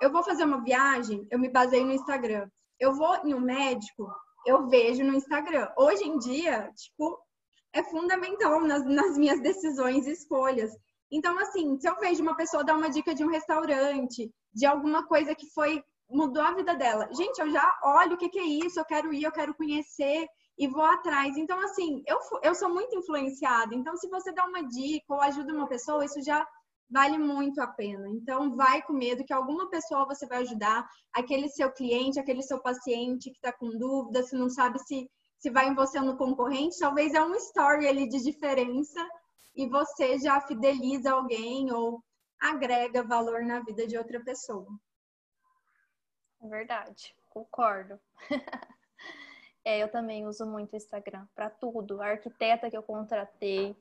[0.00, 2.48] Eu vou fazer uma viagem, eu me baseio no Instagram.
[2.78, 4.10] Eu vou em um médico,
[4.46, 5.68] eu vejo no Instagram.
[5.76, 7.18] Hoje em dia, tipo,
[7.72, 10.72] é fundamental nas, nas minhas decisões e escolhas.
[11.10, 15.06] Então, assim, se eu vejo uma pessoa dar uma dica de um restaurante, de alguma
[15.06, 18.44] coisa que foi mudou a vida dela, gente, eu já olho o que, que é
[18.44, 20.26] isso, eu quero ir, eu quero conhecer
[20.58, 21.36] e vou atrás.
[21.38, 23.74] Então, assim, eu, eu sou muito influenciada.
[23.74, 26.46] Então, se você dá uma dica ou ajuda uma pessoa, isso já
[26.92, 28.06] vale muito a pena.
[28.08, 32.60] Então, vai com medo que alguma pessoa você vai ajudar, aquele seu cliente, aquele seu
[32.60, 36.18] paciente que está com dúvida, se não sabe se, se vai em você ou no
[36.18, 39.00] concorrente, talvez é um story ali de diferença
[39.56, 42.02] e você já fideliza alguém ou
[42.40, 44.66] agrega valor na vida de outra pessoa.
[46.42, 47.98] É verdade, concordo.
[49.64, 52.02] é, eu também uso muito o Instagram para tudo.
[52.02, 53.76] A arquiteta que eu contratei,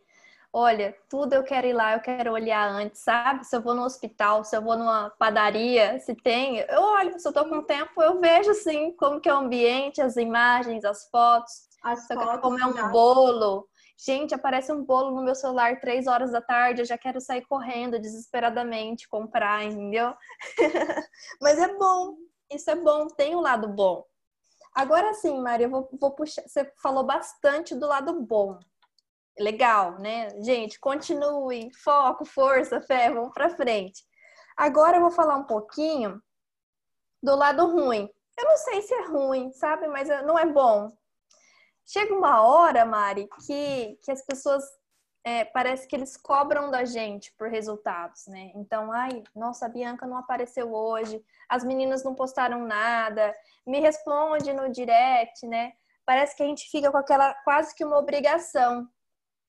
[0.54, 3.46] olha, tudo eu quero ir lá, eu quero olhar antes, sabe?
[3.46, 7.28] Se eu vou no hospital, se eu vou numa padaria, se tem, eu olho, se
[7.28, 11.10] eu tô com tempo, eu vejo sim como que é o ambiente, as imagens, as
[11.10, 11.70] fotos.
[11.84, 13.68] As se eu quero comer um bolo,
[14.04, 17.46] Gente, aparece um bolo no meu celular três horas da tarde, eu já quero sair
[17.46, 20.16] correndo desesperadamente comprar, entendeu?
[21.40, 22.16] Mas é bom,
[22.52, 24.04] isso é bom, tem o um lado bom.
[24.74, 26.42] Agora sim, Maria, eu vou, vou puxar.
[26.48, 28.58] Você falou bastante do lado bom.
[29.40, 30.30] Legal, né?
[30.42, 34.04] Gente, continue, foco, força, fé, vamos para frente.
[34.58, 36.22] Agora eu vou falar um pouquinho
[37.24, 38.10] do lado ruim.
[38.38, 39.88] Eu não sei se é ruim, sabe?
[39.88, 40.92] Mas não é bom.
[41.86, 44.64] Chega uma hora, Mari, que, que as pessoas
[45.24, 48.52] é, parece que eles cobram da gente por resultados, né?
[48.56, 54.52] Então, ai, nossa, a Bianca não apareceu hoje, as meninas não postaram nada, me responde
[54.54, 55.74] no direct, né?
[56.06, 58.88] Parece que a gente fica com aquela quase que uma obrigação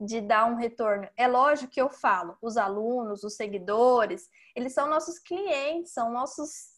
[0.05, 1.09] de dar um retorno.
[1.17, 6.73] É lógico que eu falo, os alunos, os seguidores, eles são nossos clientes, são nossos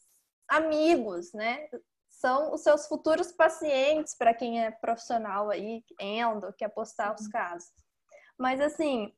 [0.48, 1.68] amigos, né?
[2.10, 7.70] São os seus futuros pacientes para quem é profissional aí, endo, quer postar os casos.
[8.38, 9.12] Mas assim,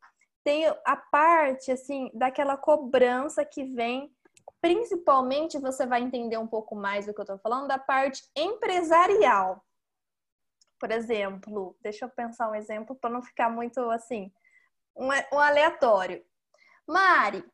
[0.45, 4.15] tem a parte assim daquela cobrança que vem
[4.61, 9.63] principalmente você vai entender um pouco mais do que eu estou falando da parte empresarial.
[10.79, 14.33] Por exemplo, deixa eu pensar um exemplo para não ficar muito assim,
[14.95, 16.25] um, um aleatório.
[16.87, 17.45] Mari,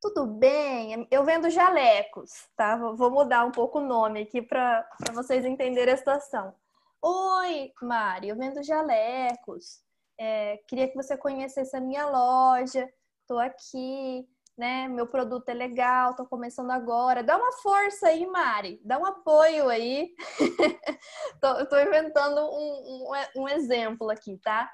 [0.00, 1.06] tudo bem?
[1.10, 2.76] Eu vendo jalecos, tá?
[2.76, 6.54] Vou mudar um pouco o nome aqui para vocês entenderem a situação.
[7.02, 9.82] Oi, Mari, eu vendo jalecos.
[10.18, 12.90] É, queria que você conhecesse a minha loja.
[13.22, 14.26] Estou aqui,
[14.60, 14.86] né?
[14.88, 17.24] Meu produto é legal, estou começando agora.
[17.24, 18.78] Dá uma força aí, Mari.
[18.84, 20.14] Dá um apoio aí.
[21.62, 24.70] Estou inventando um, um, um exemplo aqui, tá?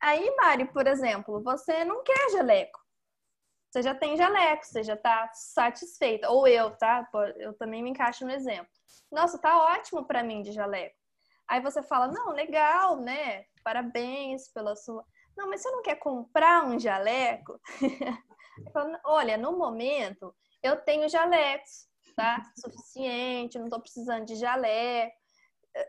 [0.00, 2.80] Aí, Mari, por exemplo, você não quer jaleco.
[3.70, 6.30] Você já tem jaleco, você já está satisfeita.
[6.30, 7.06] Ou eu, tá?
[7.36, 8.72] Eu também me encaixo no exemplo.
[9.10, 10.96] Nossa, tá ótimo para mim de jaleco.
[11.46, 13.44] Aí você fala, não, legal, né?
[13.62, 15.04] Parabéns pela sua.
[15.36, 17.60] Não, mas você não quer comprar um jaleco?
[19.04, 22.42] Olha, no momento eu tenho jalecos, tá?
[22.56, 25.16] Suficiente, não tô precisando de jaleco.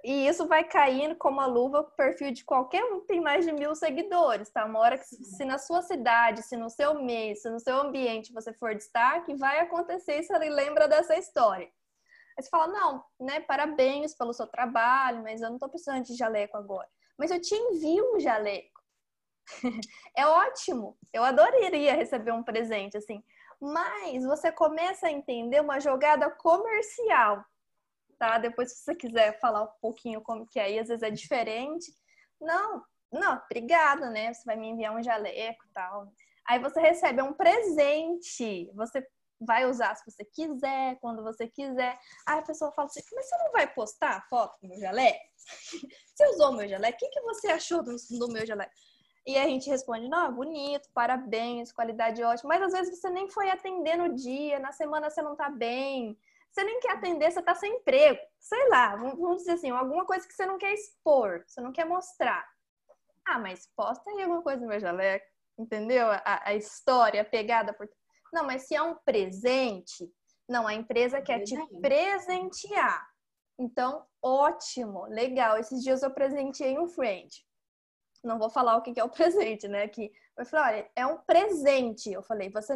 [0.01, 3.43] E isso vai caindo como a luva o perfil de qualquer um que tem mais
[3.45, 4.63] de mil seguidores, tá?
[4.63, 8.31] Uma hora que se na sua cidade, se no seu mês, se no seu ambiente
[8.31, 11.69] você for destaque, vai acontecer isso ali, lembra dessa história.
[12.37, 16.15] Aí você fala, não, né, parabéns pelo seu trabalho, mas eu não tô precisando de
[16.15, 16.87] jaleco agora.
[17.17, 18.81] Mas eu te envio um jaleco.
[20.15, 20.97] é ótimo.
[21.11, 23.23] Eu adoraria receber um presente assim.
[23.59, 27.43] Mas você começa a entender uma jogada comercial,
[28.19, 28.37] tá?
[28.37, 31.91] Depois, se você quiser falar um pouquinho como que é, aí às vezes é diferente.
[32.41, 34.33] Não, não, obrigada, né?
[34.33, 36.11] Você vai me enviar um jaleco tal.
[36.47, 38.69] Aí você recebe um presente.
[38.75, 39.05] Você
[39.39, 41.97] vai usar se você quiser, quando você quiser.
[42.27, 45.19] Aí a pessoa fala assim, mas você não vai postar a foto do meu jaleco?
[46.15, 46.95] você usou o meu jaleco?
[46.95, 48.71] O que, que você achou do, do meu jaleco?
[49.25, 52.49] E a gente responde, não, é bonito, parabéns, qualidade ótima.
[52.49, 56.17] Mas às vezes você nem foi atender no dia, na semana você não tá bem.
[56.51, 58.19] Você nem quer atender, você tá sem emprego.
[58.39, 61.85] Sei lá, vamos dizer assim, alguma coisa que você não quer expor, você não quer
[61.85, 62.45] mostrar.
[63.25, 65.25] Ah, mas posta aí alguma coisa no meu jaleco,
[65.57, 66.11] entendeu?
[66.11, 67.87] A, a história, a pegada por
[68.33, 70.11] não, mas se é um presente,
[70.49, 73.07] não, a empresa quer te presentear.
[73.59, 75.57] Então, ótimo, legal.
[75.59, 77.29] Esses dias eu presenteei um friend.
[78.23, 79.83] Não vou falar o que é o presente, né?
[79.83, 80.11] Aqui.
[80.37, 82.11] Eu falei, olha, é um presente.
[82.11, 82.73] Eu falei, você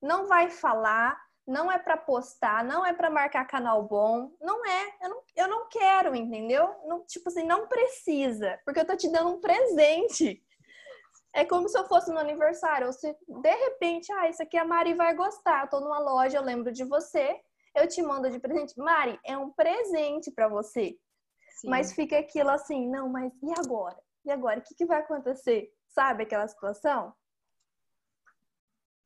[0.00, 4.96] não vai falar, não é para postar, não é para marcar canal bom, não é.
[5.02, 6.68] Eu não, eu não quero, entendeu?
[6.86, 10.42] Não, tipo assim, não precisa, porque eu tô te dando um presente.
[11.32, 12.86] É como se eu fosse no aniversário.
[12.86, 15.64] Ou se de repente, ah, isso aqui a Mari vai gostar.
[15.64, 17.40] Eu tô numa loja, eu lembro de você,
[17.74, 18.78] eu te mando de presente.
[18.78, 20.96] Mari, é um presente para você.
[21.56, 21.68] Sim.
[21.68, 23.98] Mas fica aquilo assim, não, mas e agora?
[24.24, 24.60] E agora?
[24.60, 25.72] O que, que vai acontecer?
[25.88, 27.14] Sabe aquela situação?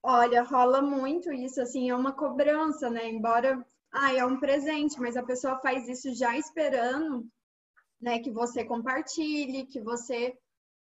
[0.03, 3.09] Olha, rola muito isso, assim, é uma cobrança, né?
[3.09, 7.27] Embora, ah, é um presente, mas a pessoa faz isso já esperando,
[8.01, 10.37] né, que você compartilhe, que você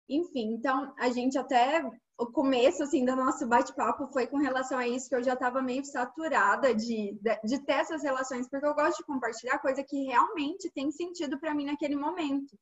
[0.08, 1.84] enfim, então a gente até
[2.18, 5.62] o começo assim do nosso bate-papo foi com relação a isso que eu já estava
[5.62, 10.06] meio saturada de, de, de, ter essas relações porque eu gosto de compartilhar coisa que
[10.06, 12.58] realmente tem sentido para mim naquele momento.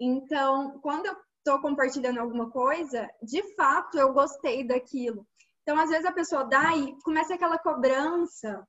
[0.00, 5.26] Então, quando eu estou compartilhando alguma coisa, de fato eu gostei daquilo.
[5.62, 8.66] Então, às vezes a pessoa dá e começa aquela cobrança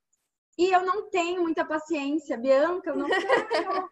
[0.57, 3.07] e eu não tenho muita paciência, Bianca, eu não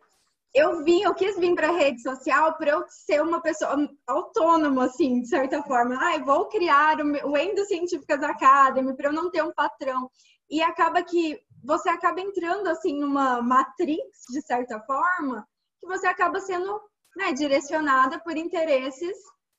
[0.53, 3.75] eu vim, eu quis vir para a rede social para eu ser uma pessoa
[4.07, 5.97] autônoma, assim, de certa forma.
[5.99, 10.09] Ai, vou criar o, o Endo Científicas Academy para eu não ter um patrão.
[10.49, 15.45] E acaba que você acaba entrando, assim, numa matrix, de certa forma,
[15.79, 16.81] que você acaba sendo
[17.15, 19.17] né, direcionada por interesses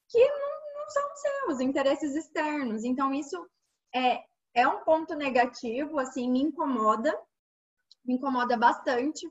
[0.08, 2.84] que não, não são seus, interesses externos.
[2.84, 3.44] Então, isso
[3.94, 4.22] é,
[4.54, 7.16] é um ponto negativo, assim, me incomoda,
[8.04, 9.28] me incomoda bastante,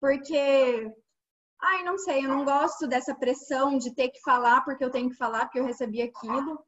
[0.00, 0.92] porque
[1.60, 5.10] Ai, não sei, eu não gosto dessa pressão de ter que falar porque eu tenho
[5.10, 6.62] que falar, porque eu recebi aquilo.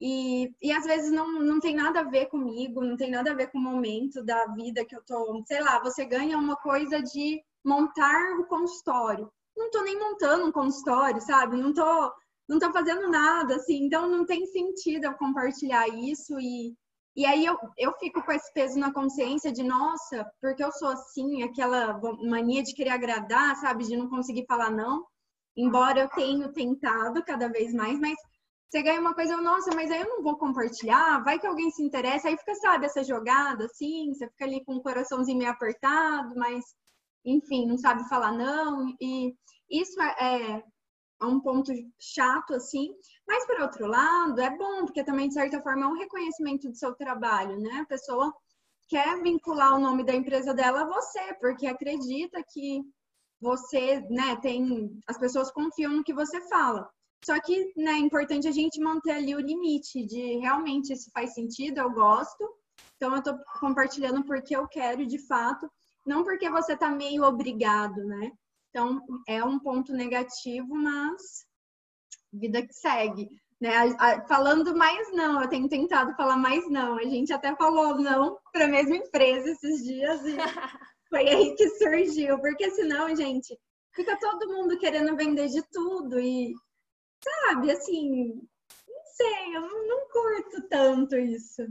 [0.00, 3.34] E, e às vezes não, não tem nada a ver comigo, não tem nada a
[3.34, 5.42] ver com o momento da vida que eu tô.
[5.46, 9.32] Sei lá, você ganha uma coisa de montar o consultório.
[9.56, 11.56] Não tô nem montando um consultório, sabe?
[11.56, 12.12] Não tô,
[12.48, 16.74] não tô fazendo nada, assim, então não tem sentido eu compartilhar isso e
[17.14, 20.88] e aí eu, eu fico com esse peso na consciência de, nossa, porque eu sou
[20.88, 23.84] assim, aquela mania de querer agradar, sabe?
[23.84, 25.04] De não conseguir falar não.
[25.56, 28.16] Embora eu tenha tentado cada vez mais, mas
[28.70, 31.70] você ganha uma coisa, eu, nossa, mas aí eu não vou compartilhar, vai que alguém
[31.70, 35.50] se interessa, aí fica, sabe, essa jogada assim, você fica ali com o coraçãozinho meio
[35.50, 36.64] apertado, mas
[37.24, 38.94] enfim, não sabe falar não.
[39.00, 39.34] E
[39.70, 40.64] isso é, é
[41.22, 42.92] é um ponto chato, assim.
[43.26, 46.76] Mas, por outro lado, é bom, porque também, de certa forma, é um reconhecimento do
[46.76, 47.80] seu trabalho, né?
[47.80, 48.34] A pessoa
[48.88, 52.82] quer vincular o nome da empresa dela a você, porque acredita que
[53.40, 55.00] você, né, tem.
[55.06, 56.90] As pessoas confiam no que você fala.
[57.24, 61.34] Só que, né, é importante a gente manter ali o limite de realmente isso faz
[61.34, 62.44] sentido, eu gosto.
[62.96, 65.70] Então, eu tô compartilhando porque eu quero, de fato,
[66.04, 68.32] não porque você tá meio obrigado, né?
[68.70, 71.46] Então, é um ponto negativo, mas
[72.32, 73.28] vida que segue.
[73.60, 73.70] Né?
[74.26, 76.96] Falando mais não, eu tenho tentado falar mais não.
[76.96, 80.36] A gente até falou não para a mesma empresa esses dias e
[81.08, 82.40] foi aí que surgiu.
[82.40, 83.56] Porque senão, gente,
[83.94, 86.54] fica todo mundo querendo vender de tudo e,
[87.22, 88.34] sabe, assim,
[88.88, 91.62] não sei, eu não, não curto tanto isso.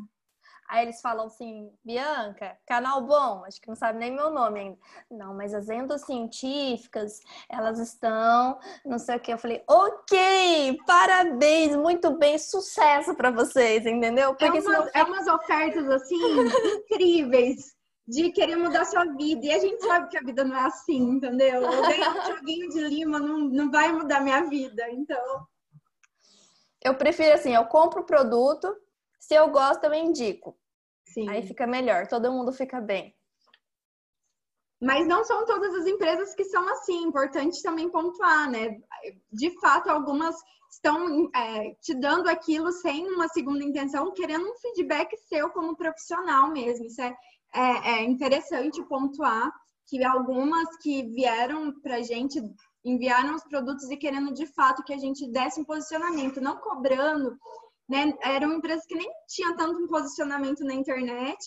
[0.72, 4.78] Aí eles falam assim, Bianca, canal bom, acho que não sabe nem meu nome ainda.
[5.12, 7.20] Não, mas as endocientíficas,
[7.50, 9.34] elas estão, não sei o que.
[9.34, 14.30] Eu falei, ok, parabéns, muito bem, sucesso para vocês, entendeu?
[14.34, 16.16] Porque é, umas, é umas ofertas assim
[16.78, 17.76] incríveis
[18.08, 19.46] de querer mudar sua vida.
[19.46, 21.64] E a gente sabe que a vida não é assim, entendeu?
[21.64, 25.46] Eu ganhar um joguinho de lima não, não vai mudar minha vida, então.
[26.82, 28.74] Eu prefiro assim, eu compro o produto,
[29.20, 30.58] se eu gosto, eu indico.
[31.14, 31.30] Sim.
[31.30, 33.16] Aí fica melhor, todo mundo fica bem.
[34.82, 38.80] Mas não são todas as empresas que são assim, importante também pontuar, né?
[39.32, 40.36] De fato, algumas
[40.72, 46.50] estão é, te dando aquilo sem uma segunda intenção, querendo um feedback seu como profissional
[46.50, 46.86] mesmo.
[46.86, 47.16] Isso é,
[47.54, 49.52] é, é interessante pontuar
[49.86, 52.42] que algumas que vieram para gente
[52.84, 57.38] enviaram os produtos e querendo de fato que a gente desse um posicionamento, não cobrando
[57.90, 58.14] né?
[58.24, 61.38] Eram empresas que nem tinham tanto um posicionamento na internet,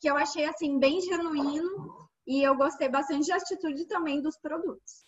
[0.00, 5.04] que eu achei assim bem genuíno e eu gostei bastante da atitude também dos produtos.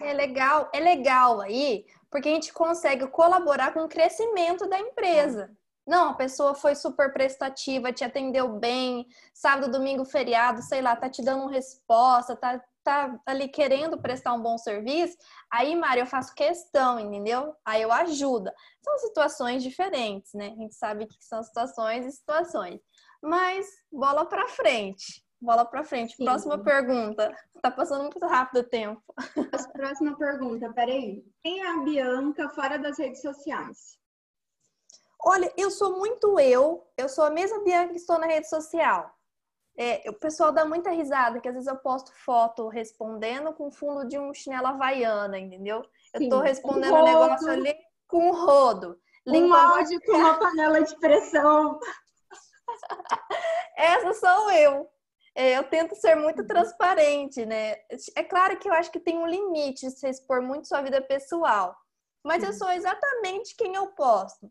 [0.00, 5.56] É legal, é legal aí, porque a gente consegue colaborar com o crescimento da empresa.
[5.86, 11.10] Não, a pessoa foi super prestativa, te atendeu bem, sábado, domingo, feriado, sei lá, tá
[11.10, 15.16] te dando resposta, tá tá ali querendo prestar um bom serviço,
[15.50, 17.56] aí, Mari, eu faço questão, entendeu?
[17.64, 18.50] Aí eu ajudo.
[18.82, 20.48] São situações diferentes, né?
[20.48, 22.80] A gente sabe que são situações e situações.
[23.22, 25.24] Mas bola para frente.
[25.40, 26.14] Bola para frente.
[26.14, 26.24] Sim.
[26.24, 27.34] Próxima pergunta.
[27.62, 29.02] Tá passando muito rápido o tempo.
[29.72, 31.24] Próxima pergunta, peraí.
[31.42, 33.98] Quem é a Bianca fora das redes sociais?
[35.26, 36.86] Olha, eu sou muito eu.
[36.96, 39.10] Eu sou a mesma Bianca que estou na rede social.
[39.76, 44.06] É, o pessoal dá muita risada, que às vezes eu posto foto respondendo com fundo
[44.06, 45.82] de um chinelo havaiana, entendeu?
[46.16, 47.74] Sim, eu tô respondendo um, um negócio ali
[48.06, 49.00] com um rodo.
[49.26, 51.80] Um áudio com uma panela de pressão.
[53.76, 54.88] Essa sou eu.
[55.34, 57.76] É, eu tento ser muito transparente, né?
[58.14, 61.00] É claro que eu acho que tem um limite de você expor muito sua vida
[61.00, 61.74] pessoal.
[62.22, 62.48] Mas Sim.
[62.48, 64.48] eu sou exatamente quem eu posto.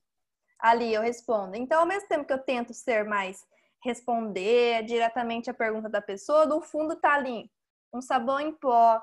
[0.59, 1.55] Ali eu respondo.
[1.55, 3.45] Então, ao mesmo tempo que eu tento ser mais
[3.83, 7.51] responder diretamente a pergunta da pessoa, no fundo tá ali
[7.93, 9.01] um sabão em pó,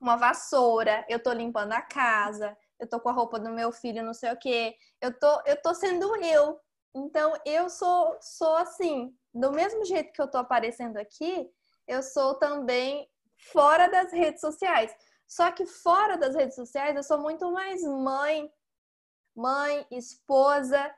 [0.00, 4.02] uma vassoura, eu tô limpando a casa, eu tô com a roupa do meu filho,
[4.02, 4.74] não sei o quê.
[5.00, 6.58] Eu tô, eu tô sendo eu.
[6.94, 11.48] Então eu sou sou assim, do mesmo jeito que eu tô aparecendo aqui,
[11.86, 13.08] eu sou também
[13.52, 14.92] fora das redes sociais.
[15.28, 18.50] Só que fora das redes sociais eu sou muito mais mãe,
[19.40, 20.94] mãe, esposa.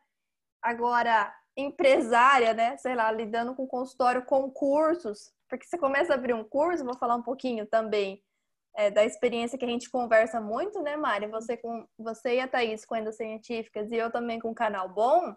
[0.61, 2.77] Agora, empresária, né?
[2.77, 6.97] Sei lá, lidando com consultório, com cursos, porque você começa a abrir um curso, vou
[6.97, 8.23] falar um pouquinho também
[8.75, 11.27] é, da experiência que a gente conversa muito, né, Mari?
[11.27, 14.89] Você, com, você e a Thaís com Endas Científicas e eu também com o Canal
[14.89, 15.35] Bom.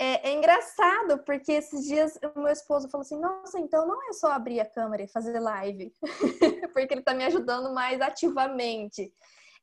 [0.00, 4.12] É, é, engraçado, porque esses dias o meu esposo falou assim: Nossa, então não é
[4.12, 5.92] só abrir a câmera e fazer live,
[6.72, 9.12] porque ele está me ajudando mais ativamente.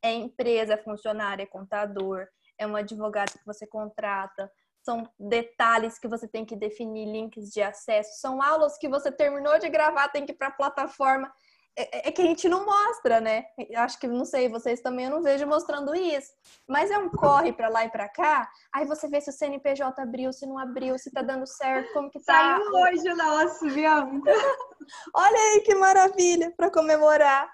[0.05, 2.27] É empresa, é funcionário, é contador,
[2.59, 4.51] é um advogado que você contrata,
[4.83, 9.57] são detalhes que você tem que definir, links de acesso, são aulas que você terminou
[9.57, 11.31] de gravar, tem que ir para a plataforma.
[11.77, 13.45] é, é, que a gente não mostra, né?
[13.75, 16.31] Acho que, não sei, vocês também eu não vejo mostrando isso.
[16.65, 20.01] Mas é um corre para lá e para cá, aí você vê se o CNPJ
[20.01, 22.59] abriu, se não abriu, se tá dando certo, como que tá.
[22.59, 24.31] Saiu hoje o nosso, Bianca.
[25.13, 27.49] Olha aí que maravilha para comemorar.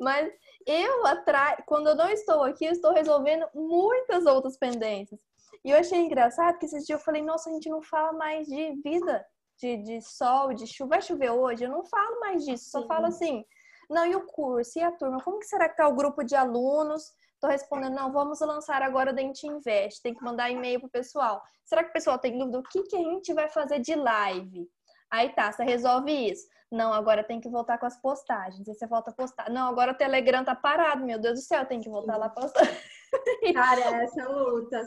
[0.00, 0.32] Mas
[0.66, 5.20] eu atrás, quando eu não estou aqui, eu estou resolvendo muitas outras pendências.
[5.64, 8.46] E eu achei engraçado que esses dias eu falei, nossa, a gente não fala mais
[8.46, 9.24] de vida
[9.58, 12.88] de, de sol, de chuva, vai chover hoje, eu não falo mais disso, só Sim.
[12.88, 13.44] falo assim,
[13.88, 16.34] não, e o curso, e a turma, como que será que tá o grupo de
[16.34, 17.12] alunos?
[17.40, 21.42] Tô respondendo, não, vamos lançar agora o Dente Invest, tem que mandar e-mail pro pessoal.
[21.64, 22.58] Será que o pessoal tem dúvida?
[22.58, 24.68] O que, que a gente vai fazer de live?
[25.14, 26.44] Aí tá, você resolve isso.
[26.72, 28.68] Não, agora tem que voltar com as postagens.
[28.68, 29.48] Aí você volta a postar.
[29.48, 32.30] Não, agora o Telegram tá parado, meu Deus do céu, tem que voltar lá a
[32.30, 32.66] postar.
[33.54, 34.82] Cara, essa luta.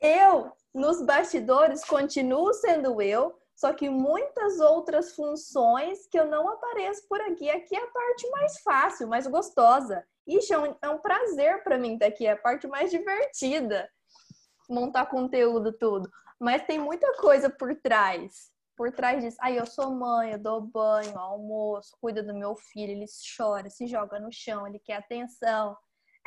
[0.00, 7.06] Eu nos bastidores continuo sendo eu, só que muitas outras funções que eu não apareço
[7.08, 7.48] por aqui.
[7.48, 10.04] Aqui é a parte mais fácil, mais gostosa.
[10.26, 13.88] Ixi, é um, é um prazer para mim estar aqui, é a parte mais divertida.
[14.68, 16.10] Montar conteúdo, tudo.
[16.40, 18.55] Mas tem muita coisa por trás.
[18.76, 19.38] Por trás disso.
[19.40, 23.06] Aí eu sou mãe, eu dou banho, almoço, cuido do meu filho, ele
[23.36, 25.76] chora, se joga no chão, ele quer atenção.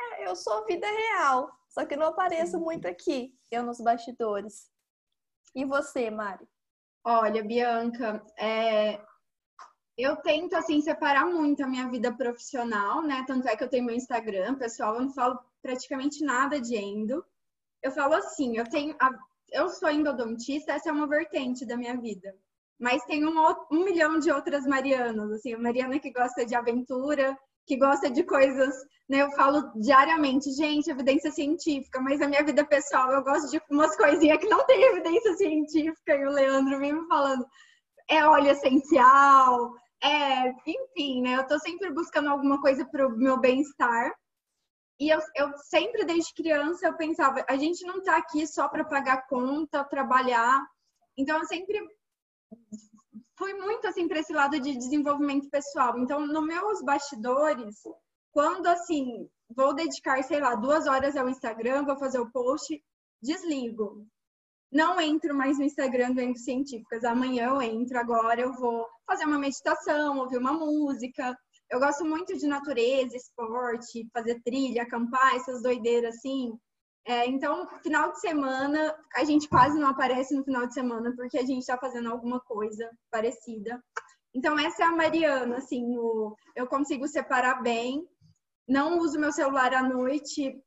[0.00, 1.50] É, eu sou vida real.
[1.68, 4.68] Só que não apareço muito aqui, eu nos bastidores.
[5.54, 6.46] E você, Mari?
[7.04, 9.00] Olha, Bianca, é...
[9.96, 13.24] eu tento assim separar muito a minha vida profissional, né?
[13.26, 17.24] Tanto é que eu tenho meu Instagram, pessoal, eu não falo praticamente nada de endo.
[17.82, 19.10] Eu falo assim, eu tenho a...
[19.52, 22.34] eu sou endodontista, essa é uma vertente da minha vida.
[22.78, 23.34] Mas tem um,
[23.70, 27.36] um milhão de outras Marianas, assim, a Mariana que gosta de aventura,
[27.66, 28.74] que gosta de coisas,
[29.08, 29.22] né?
[29.22, 33.96] Eu falo diariamente, gente, evidência científica, mas na minha vida pessoal eu gosto de umas
[33.96, 37.46] coisinhas que não tem evidência científica, e o Leandro vem me falando,
[38.08, 39.72] é óleo essencial,
[40.02, 41.36] é, enfim, né?
[41.36, 44.12] Eu tô sempre buscando alguma coisa para o meu bem-estar.
[45.00, 48.84] E eu, eu sempre, desde criança, eu pensava, a gente não tá aqui só para
[48.84, 50.62] pagar conta, trabalhar.
[51.16, 51.80] Então, eu sempre
[53.38, 55.98] fui muito assim para esse lado de desenvolvimento pessoal.
[55.98, 57.76] Então, nos meus bastidores,
[58.30, 59.26] quando assim
[59.56, 62.82] vou dedicar, sei lá, duas horas ao Instagram, vou fazer o post,
[63.22, 64.06] desligo.
[64.70, 67.04] Não entro mais no Instagram do Científicas.
[67.04, 71.36] Amanhã eu entro, agora eu vou fazer uma meditação, ouvir uma música.
[71.70, 76.52] Eu gosto muito de natureza, esporte, fazer trilha, acampar, essas doideiras assim.
[77.06, 81.38] É, então, final de semana, a gente quase não aparece no final de semana porque
[81.38, 83.82] a gente está fazendo alguma coisa parecida.
[84.34, 88.06] Então, essa é a Mariana, assim, o, eu consigo separar bem.
[88.68, 90.60] Não uso meu celular à noite,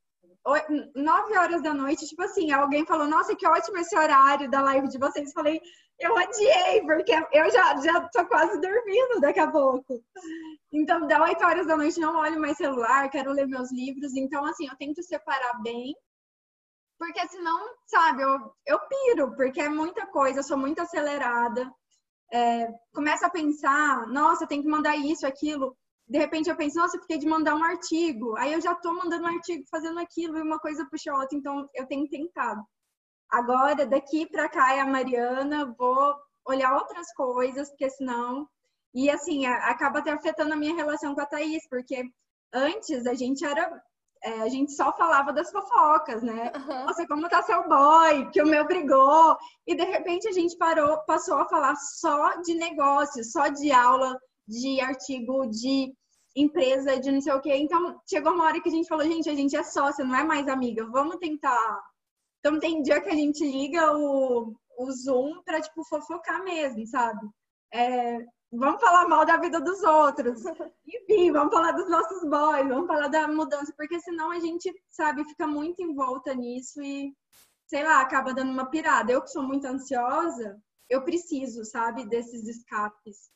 [0.95, 4.87] nove horas da noite, tipo assim, alguém falou, nossa, que ótimo esse horário da live
[4.89, 5.31] de vocês.
[5.31, 5.61] Falei,
[5.99, 10.03] eu odiei, porque eu já, já tô quase dormindo daqui a pouco.
[10.71, 14.15] Então, dá oito horas da noite, não olho mais celular, quero ler meus livros.
[14.15, 15.93] Então, assim, eu tento separar bem
[17.03, 21.69] porque senão, sabe, eu, eu piro, porque é muita coisa, eu sou muito acelerada.
[22.31, 25.77] É, começa a pensar, nossa, tem que mandar isso, aquilo.
[26.13, 28.37] De repente eu penso, nossa, eu fiquei de mandar um artigo.
[28.37, 31.35] Aí eu já tô mandando um artigo, fazendo aquilo, e uma coisa puxa a outra,
[31.35, 32.61] então eu tenho tentado.
[33.31, 38.47] Agora, daqui para cá é a Mariana, vou olhar outras coisas, porque senão.
[38.93, 42.03] E assim, acaba até afetando a minha relação com a Thaís, porque
[42.53, 43.81] antes a gente era
[44.23, 46.51] é, a gente só falava das fofocas, né?
[46.55, 46.85] Uhum.
[46.85, 49.35] Nossa, como tá seu boy, que o meu brigou.
[49.65, 54.15] E de repente a gente parou, passou a falar só de negócios, só de aula,
[54.47, 55.91] de artigo, de
[56.35, 57.55] empresa, de não sei o quê.
[57.55, 60.23] Então chegou uma hora que a gente falou, gente, a gente é sócia, não é
[60.23, 61.81] mais amiga, vamos tentar.
[62.39, 67.27] Então tem dia que a gente liga o, o Zoom pra, tipo, fofocar mesmo, sabe?
[67.73, 68.19] É,
[68.51, 70.43] vamos falar mal da vida dos outros.
[70.85, 75.23] Enfim, vamos falar dos nossos boys, vamos falar da mudança, porque senão a gente, sabe,
[75.25, 77.15] fica muito em volta nisso e,
[77.67, 79.11] sei lá, acaba dando uma pirada.
[79.11, 83.31] Eu que sou muito ansiosa, eu preciso, sabe, desses escapes.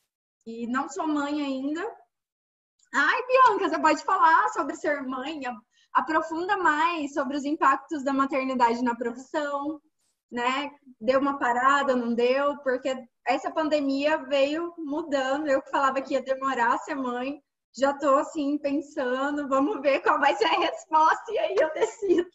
[0.46, 1.84] E não sou mãe ainda.
[2.94, 5.42] Ai, Bianca, você pode falar sobre ser mãe?
[5.94, 9.82] Aprofunda mais sobre os impactos da maternidade na profissão,
[10.32, 10.72] né?
[11.00, 12.58] Deu uma parada, não deu?
[12.60, 15.48] Porque essa pandemia veio mudando.
[15.48, 17.42] Eu que falava que ia demorar a ser mãe,
[17.76, 22.28] já tô assim pensando, vamos ver qual vai ser a resposta e aí eu decido.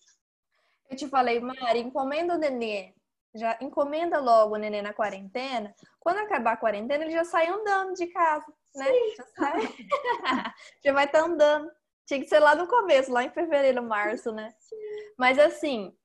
[0.91, 2.95] Eu te falei, Mari, encomenda o nenê.
[3.35, 5.75] Já encomenda logo o nenê na quarentena.
[5.99, 8.45] Quando acabar a quarentena, ele já sai andando de casa,
[8.75, 8.87] né?
[8.87, 9.15] Sim.
[10.85, 11.71] Já, vai estar tá andando.
[12.07, 14.55] Tinha que ser lá no começo, lá em fevereiro, março, né?
[14.59, 14.77] Sim.
[15.17, 15.97] Mas assim,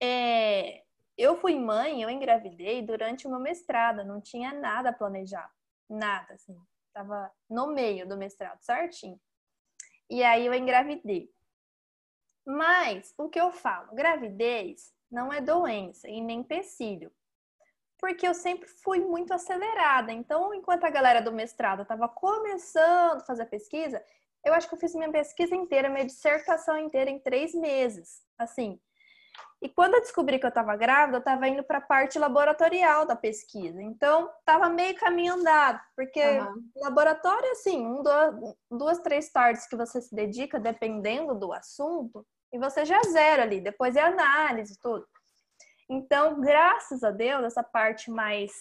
[0.00, 0.84] é
[1.16, 5.52] eu fui mãe, eu engravidei durante uma mestrada, não tinha nada planejado,
[5.88, 6.56] nada assim.
[6.92, 9.20] Tava no meio do mestrado, certinho.
[10.10, 11.32] E aí eu engravidei.
[12.46, 17.12] Mas o que eu falo, gravidez não é doença e nem empecilho.
[18.04, 20.12] Porque eu sempre fui muito acelerada.
[20.12, 24.04] Então, enquanto a galera do mestrado estava começando a fazer pesquisa,
[24.44, 28.20] eu acho que eu fiz minha pesquisa inteira, minha dissertação inteira em três meses.
[28.36, 28.78] Assim,
[29.62, 33.06] e quando eu descobri que eu estava grávida, eu estava indo para a parte laboratorial
[33.06, 33.80] da pesquisa.
[33.80, 36.70] Então, estava meio caminho andado, porque uhum.
[36.76, 42.58] laboratório, assim, um, duas, duas, três tardes que você se dedica, dependendo do assunto, e
[42.58, 45.08] você já zera ali, depois é análise, tudo.
[45.88, 48.52] Então, graças a Deus, essa parte mais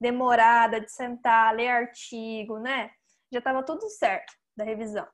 [0.00, 2.90] demorada de sentar, ler artigo, né?
[3.30, 5.06] Já estava tudo certo da revisão.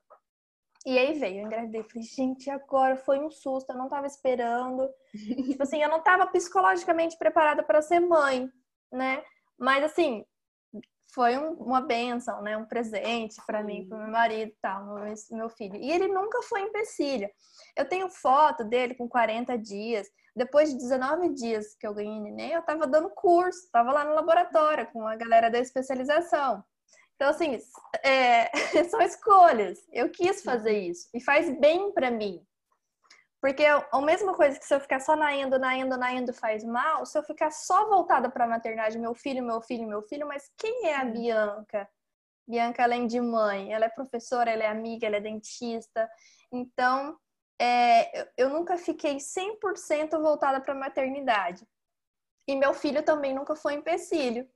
[0.87, 1.83] E aí veio, eu engravidei.
[1.83, 4.89] Falei, gente, agora foi um susto, eu não tava esperando.
[5.51, 8.51] tipo assim, eu não tava psicologicamente preparada para ser mãe,
[8.91, 9.23] né?
[9.59, 10.25] Mas assim,
[11.13, 12.57] foi um, uma benção, né?
[12.57, 15.77] Um presente para mim, para meu marido e tal, meu, meu filho.
[15.77, 17.29] E ele nunca foi empecilho.
[17.77, 20.09] Eu tenho foto dele com 40 dias.
[20.39, 24.15] Depois de 19 dias que eu ganhei neném, eu tava dando curso, tava lá no
[24.15, 26.65] laboratório com a galera da especialização.
[27.17, 27.59] Então, assim,
[28.05, 28.49] é,
[28.89, 29.81] são escolhas.
[29.93, 30.91] Eu quis fazer uhum.
[30.91, 32.41] isso e faz bem para mim.
[33.41, 36.33] Porque a mesma coisa que se eu ficar só na indo, na indo, na indo
[36.33, 40.03] faz mal, se eu ficar só voltada para a maternidade, meu filho, meu filho, meu
[40.03, 41.89] filho, mas quem é a Bianca?
[42.49, 46.09] Bianca, além de mãe, ela é professora, ela é amiga, ela é dentista.
[46.53, 47.17] Então,
[47.61, 51.67] é, eu nunca fiquei 100% voltada para a maternidade.
[52.47, 54.49] E meu filho também nunca foi empecilho.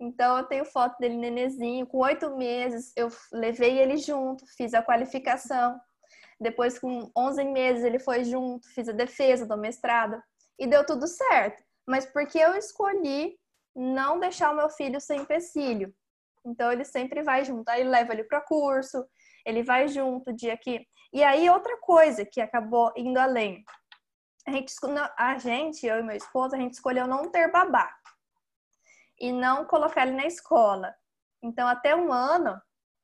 [0.00, 4.82] Então eu tenho foto dele nenezinho, com oito meses, eu levei ele junto, fiz a
[4.82, 5.80] qualificação.
[6.40, 10.22] Depois, com 11 meses, ele foi junto, fiz a defesa do mestrado
[10.58, 11.64] e deu tudo certo.
[11.86, 13.36] Mas porque eu escolhi
[13.74, 15.92] não deixar o meu filho sem empecilho.
[16.44, 17.68] Então ele sempre vai junto.
[17.68, 19.04] Aí leva ele para curso,
[19.44, 20.86] ele vai junto dia que.
[21.12, 23.64] E aí outra coisa que acabou indo além.
[24.46, 24.74] A gente,
[25.16, 27.94] a gente, eu e meu esposo, a gente escolheu não ter babá
[29.20, 30.94] e não colocar ele na escola.
[31.42, 32.60] Então, até um ano,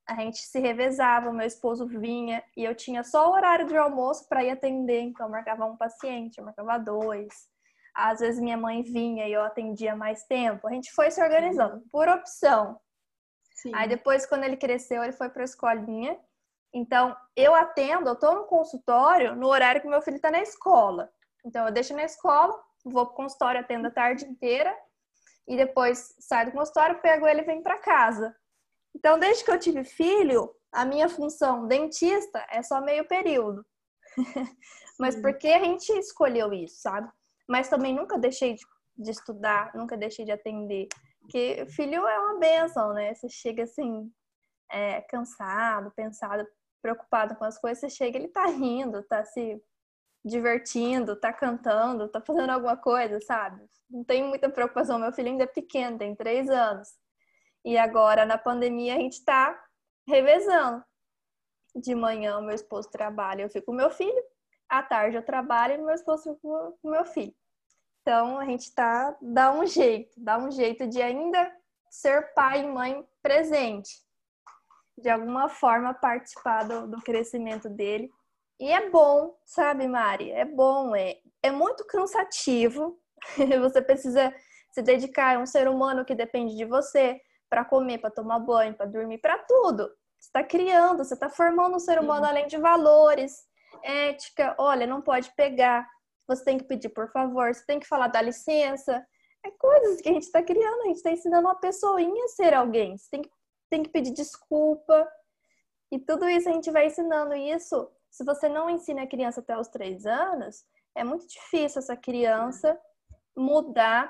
[0.07, 4.29] a gente se revezava, meu esposo vinha e eu tinha só o horário de almoço
[4.29, 7.49] para ir atender, então eu marcava um paciente, eu marcava dois.
[7.95, 10.67] Às vezes minha mãe vinha e eu atendia mais tempo.
[10.67, 12.81] A gente foi se organizando por opção.
[13.55, 13.71] Sim.
[13.75, 16.19] Aí depois, quando ele cresceu, ele foi para a escolinha.
[16.75, 21.09] Então, eu atendo, eu estou no consultório no horário que meu filho está na escola.
[21.47, 22.53] Então, eu deixo na escola,
[22.85, 24.77] vou para o consultório, atendo a tarde inteira
[25.47, 28.35] e depois saio do consultório, pego ele e venho para casa.
[28.95, 33.65] Então, desde que eu tive filho, a minha função dentista é só meio período.
[34.99, 37.09] Mas porque a gente escolheu isso, sabe?
[37.49, 38.65] Mas também nunca deixei de,
[38.97, 40.89] de estudar, nunca deixei de atender.
[41.21, 43.15] Porque filho é uma benção, né?
[43.15, 44.11] Você chega assim,
[44.71, 46.47] é, cansado, pensado,
[46.85, 49.59] preocupado com as coisas, você chega, ele tá rindo, tá se
[50.23, 53.65] divertindo, tá cantando, tá fazendo alguma coisa, sabe?
[53.89, 54.99] Não tem muita preocupação.
[54.99, 56.89] Meu filho ainda é pequeno, tem três anos.
[57.65, 59.59] E agora, na pandemia, a gente tá
[60.07, 60.85] revezando.
[61.75, 64.23] De manhã, meu esposo trabalha, eu fico com meu filho.
[64.69, 66.39] À tarde, eu trabalho e meu esposo fica
[66.83, 67.35] com meu filho.
[68.03, 71.51] Então, a gente tá, dá um jeito, dá um jeito de ainda
[71.89, 74.05] ser pai e mãe presente.
[74.97, 78.11] De alguma forma, participar do, do crescimento dele
[78.61, 80.31] e é bom, sabe, Mari?
[80.31, 82.99] É bom, é, é muito cansativo.
[83.61, 84.33] você precisa
[84.71, 87.21] se dedicar a um ser humano que depende de você
[87.51, 89.89] para comer, para tomar banho, para dormir, para tudo.
[90.19, 93.45] Você está criando, você está formando um ser humano além de valores,
[93.83, 94.55] ética.
[94.59, 95.87] Olha, não pode pegar.
[96.29, 99.05] Você tem que pedir por favor, você tem que falar dá licença.
[99.45, 102.55] É coisas que a gente está criando, a gente está ensinando uma pessoinha a ser
[102.55, 102.97] alguém.
[102.97, 103.31] Você tem que,
[103.75, 105.11] tem que pedir desculpa.
[105.91, 109.59] E tudo isso a gente vai ensinando isso se você não ensina a criança até
[109.59, 110.65] os três anos,
[110.95, 112.81] é muito difícil essa criança
[113.37, 114.09] mudar,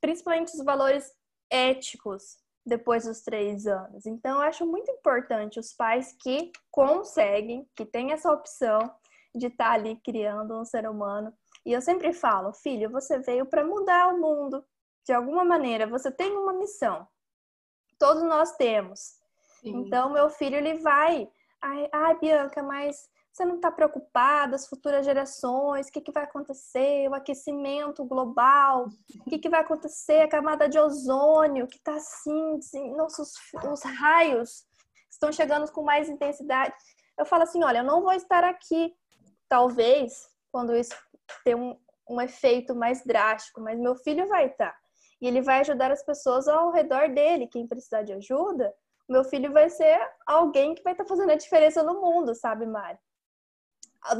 [0.00, 1.12] principalmente os valores
[1.48, 2.36] éticos
[2.66, 4.06] depois dos três anos.
[4.06, 8.80] Então, eu acho muito importante os pais que conseguem, que têm essa opção
[9.32, 11.32] de estar ali criando um ser humano.
[11.64, 14.64] E eu sempre falo, filho, você veio para mudar o mundo
[15.06, 15.86] de alguma maneira.
[15.86, 17.06] Você tem uma missão.
[18.04, 19.18] Todos nós temos.
[19.60, 19.76] Sim.
[19.78, 21.26] Então, meu filho, ele vai.
[21.62, 26.24] Ai, ai, Bianca, mas você não está preocupada, as futuras gerações, o que, que vai
[26.24, 28.88] acontecer, o aquecimento global,
[29.20, 33.32] o que, que vai acontecer, a camada de ozônio, que está assim, assim nossos
[33.72, 34.66] os raios
[35.10, 36.74] estão chegando com mais intensidade.
[37.18, 38.94] Eu falo assim, olha, eu não vou estar aqui,
[39.48, 40.94] talvez, quando isso
[41.42, 41.74] ter um,
[42.08, 44.78] um efeito mais drástico, mas meu filho vai estar.
[45.24, 48.74] E ele vai ajudar as pessoas ao redor dele, quem precisar de ajuda,
[49.08, 52.66] meu filho vai ser alguém que vai estar tá fazendo a diferença no mundo, sabe,
[52.66, 52.98] Mari?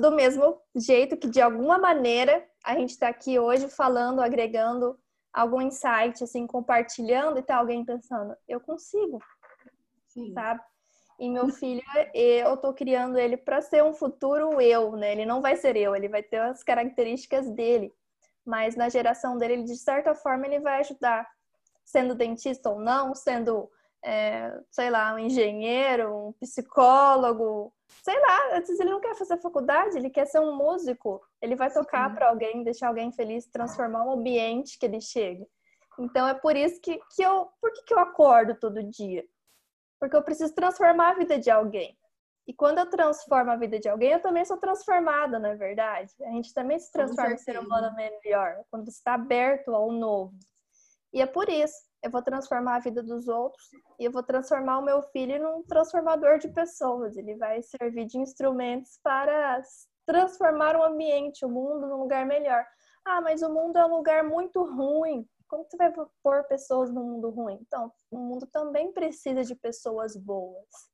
[0.01, 4.99] Do mesmo jeito que, de alguma maneira, a gente está aqui hoje falando, agregando
[5.31, 9.19] algum insight, assim, compartilhando e tá alguém pensando, eu consigo,
[10.09, 10.33] Sim.
[10.33, 10.63] sabe?
[11.21, 11.83] E meu filho,
[12.15, 15.13] eu tô criando ele para ser um futuro eu, né?
[15.13, 17.93] Ele não vai ser eu, ele vai ter as características dele.
[18.45, 21.29] Mas na geração dele, de certa forma, ele vai ajudar.
[21.85, 23.71] Sendo dentista ou não, sendo,
[24.03, 27.73] é, sei lá, um engenheiro, um psicólogo,
[28.03, 31.23] sei lá, às vezes ele não quer fazer faculdade, ele quer ser um músico.
[31.41, 35.47] Ele vai tocar para alguém, deixar alguém feliz, transformar um ambiente que ele chega.
[35.99, 37.49] Então é por isso que, que eu.
[37.61, 39.25] Por que, que eu acordo todo dia?
[40.01, 41.97] Porque eu preciso transformar a vida de alguém.
[42.47, 46.13] E quando eu transformo a vida de alguém, eu também sou transformada, não é verdade?
[46.23, 50.35] A gente também se transforma em ser humano melhor, quando está aberto ao novo.
[51.13, 53.67] E é por isso, eu vou transformar a vida dos outros
[53.99, 57.17] e eu vou transformar o meu filho num transformador de pessoas.
[57.17, 59.63] Ele vai servir de instrumentos para
[60.05, 62.67] transformar o ambiente, o mundo num lugar melhor.
[63.07, 65.27] Ah, mas o mundo é um lugar muito ruim.
[65.49, 65.93] Como você vai
[66.23, 67.59] pôr pessoas no mundo ruim?
[67.63, 70.94] Então, o mundo também precisa de pessoas boas.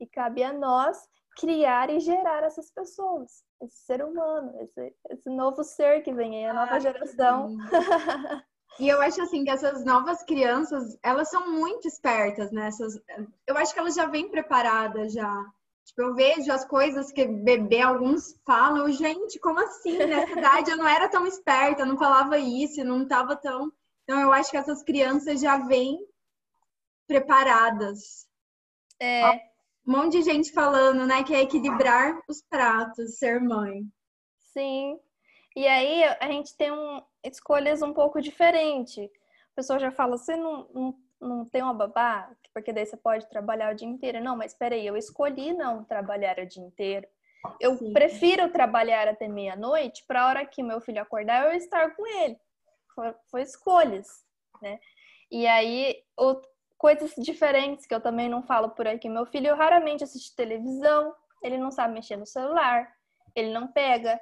[0.00, 5.62] E cabe a nós criar e gerar essas pessoas, esse ser humano, esse, esse novo
[5.62, 7.56] ser que vem aí, a nova geração.
[8.78, 12.52] E eu acho assim que essas novas crianças, elas são muito espertas.
[12.52, 12.68] Né?
[13.46, 15.44] Eu acho que elas já vêm preparadas já.
[15.86, 19.96] Tipo, eu vejo as coisas que bebê alguns falam, gente, como assim?
[19.96, 23.72] Nessa idade eu não era tão esperta, não falava isso, não estava tão.
[24.02, 25.98] Então eu acho que essas crianças já vêm
[27.06, 28.26] preparadas.
[29.00, 29.55] É.
[29.86, 33.84] Um monte de gente falando, né, que é equilibrar os pratos, ser mãe.
[34.52, 34.98] Sim.
[35.54, 39.04] E aí a gente tem um, escolhas um pouco diferentes.
[39.52, 43.28] A pessoa já fala, você não, não não tem uma babá, porque daí você pode
[43.28, 44.22] trabalhar o dia inteiro.
[44.22, 47.06] Não, mas peraí, eu escolhi não trabalhar o dia inteiro.
[47.60, 47.92] Eu Sim.
[47.92, 52.36] prefiro trabalhar até meia-noite para a hora que meu filho acordar eu estar com ele.
[52.94, 54.06] Foi, foi escolhas,
[54.60, 54.78] né?
[55.30, 56.40] E aí, o,
[56.86, 59.08] coisas diferentes que eu também não falo por aqui.
[59.08, 61.12] Meu filho raramente assiste televisão,
[61.42, 62.88] ele não sabe mexer no celular,
[63.34, 64.20] ele não pega,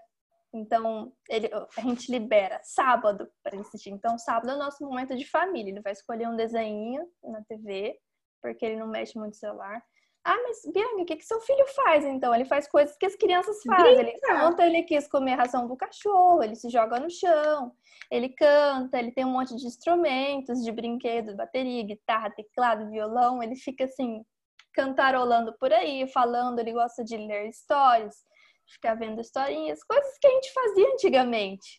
[0.51, 3.91] então, ele, a gente libera sábado para assistir.
[3.91, 5.73] Então, sábado é o nosso momento de família.
[5.73, 7.99] Ele vai escolher um desenho na TV,
[8.41, 9.83] porque ele não mexe muito no celular.
[10.25, 12.35] Ah, mas Bianca, o que, que seu filho faz então?
[12.35, 13.99] Ele faz coisas que as crianças fazem.
[13.99, 17.73] Ele canta, ele quis comer a ração do cachorro, ele se joga no chão,
[18.11, 23.43] ele canta, ele tem um monte de instrumentos, de brinquedos, bateria, guitarra, teclado, violão.
[23.43, 24.25] Ele fica assim,
[24.73, 28.25] cantarolando por aí, falando, ele gosta de ler histórias
[28.67, 31.79] ficar vendo historinhas, coisas que a gente fazia antigamente.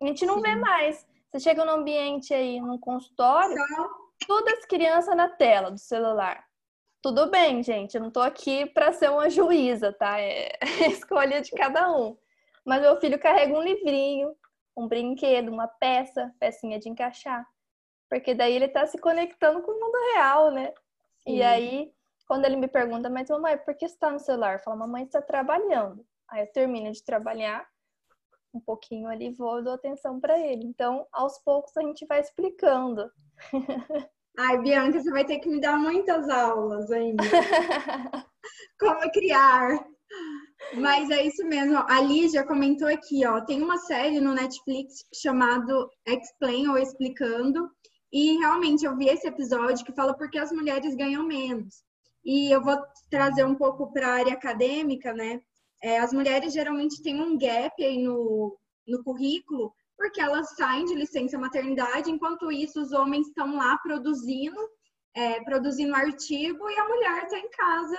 [0.00, 0.42] A gente não Sim.
[0.42, 1.06] vê mais.
[1.30, 3.56] Você chega num ambiente aí, num consultório,
[4.26, 6.44] todas as crianças na tela do celular.
[7.06, 10.18] Tudo bem, gente, eu não tô aqui para ser uma juíza, tá?
[10.18, 12.18] É a escolha de cada um.
[12.64, 14.34] Mas meu filho carrega um livrinho,
[14.76, 17.46] um brinquedo, uma peça, pecinha de encaixar.
[18.10, 20.74] Porque daí ele tá se conectando com o mundo real, né?
[21.18, 21.36] Sim.
[21.36, 21.92] E aí,
[22.26, 24.54] quando ele me pergunta, mas mamãe, por que você tá no celular?
[24.54, 26.04] Eu falo, mamãe está trabalhando.
[26.28, 27.68] Aí eu termino de trabalhar
[28.52, 30.64] um pouquinho ali, vou dou atenção para ele.
[30.64, 33.08] Então, aos poucos a gente vai explicando.
[34.38, 37.24] Ai, Bianca, você vai ter que me dar muitas aulas ainda.
[38.78, 39.82] Como criar.
[40.74, 41.78] Mas é isso mesmo.
[41.88, 47.70] A Lígia comentou aqui, ó, tem uma série no Netflix chamado Explain ou Explicando,
[48.12, 51.82] e realmente eu vi esse episódio que fala porque as mulheres ganham menos.
[52.24, 52.76] E eu vou
[53.10, 55.40] trazer um pouco para a área acadêmica, né?
[55.82, 60.94] É, as mulheres geralmente têm um gap aí no, no currículo, porque elas saem de
[60.94, 64.60] licença maternidade, enquanto isso os homens estão lá produzindo,
[65.14, 67.98] é, produzindo artigo e a mulher está em casa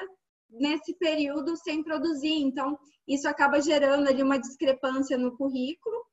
[0.50, 2.42] nesse período sem produzir.
[2.42, 2.78] Então,
[3.08, 6.06] isso acaba gerando ali uma discrepância no currículo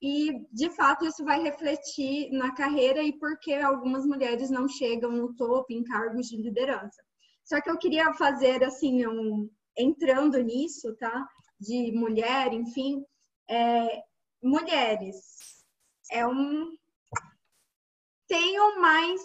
[0.00, 5.10] e, de fato, isso vai refletir na carreira e por que algumas mulheres não chegam
[5.10, 7.02] no topo em cargos de liderança.
[7.44, 11.26] Só que eu queria fazer, assim, um, entrando nisso, tá?
[11.58, 13.04] De mulher, enfim,
[13.48, 14.02] é,
[14.46, 15.64] mulheres
[16.10, 16.76] é um
[18.28, 19.20] tenham mais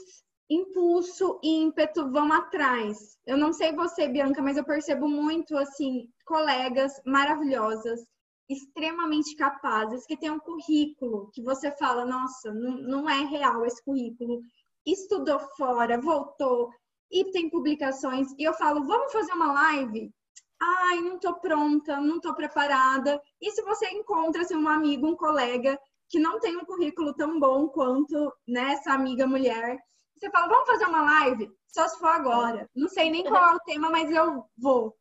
[0.50, 3.18] impulso e ímpeto, vão atrás.
[3.26, 8.06] Eu não sei você, Bianca, mas eu percebo muito assim colegas maravilhosas,
[8.50, 13.82] extremamente capazes, que têm um currículo que você fala, nossa, não, não é real esse
[13.84, 14.42] currículo.
[14.86, 16.70] Estudou fora, voltou
[17.10, 18.28] e tem publicações.
[18.38, 20.12] E eu falo, vamos fazer uma live?
[20.62, 23.22] Ai, não estou pronta, não estou preparada.
[23.42, 27.40] E se você encontra assim, um amigo, um colega que não tem um currículo tão
[27.40, 29.78] bom quanto né, essa amiga mulher,
[30.16, 31.52] você fala, vamos fazer uma live?
[31.68, 32.70] Só se for agora.
[32.76, 34.96] Não sei nem qual é o tema, mas eu vou.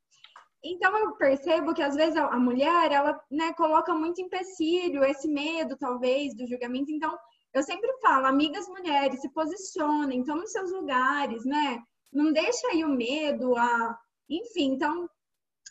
[0.63, 5.77] Então eu percebo que às vezes a mulher, ela né, coloca muito empecilho, esse medo,
[5.77, 6.91] talvez, do julgamento.
[6.91, 7.19] Então,
[7.53, 11.83] eu sempre falo, amigas mulheres, se posicionem, tomem seus lugares, né?
[12.13, 13.99] Não deixa aí o medo, a...
[14.29, 15.09] enfim, então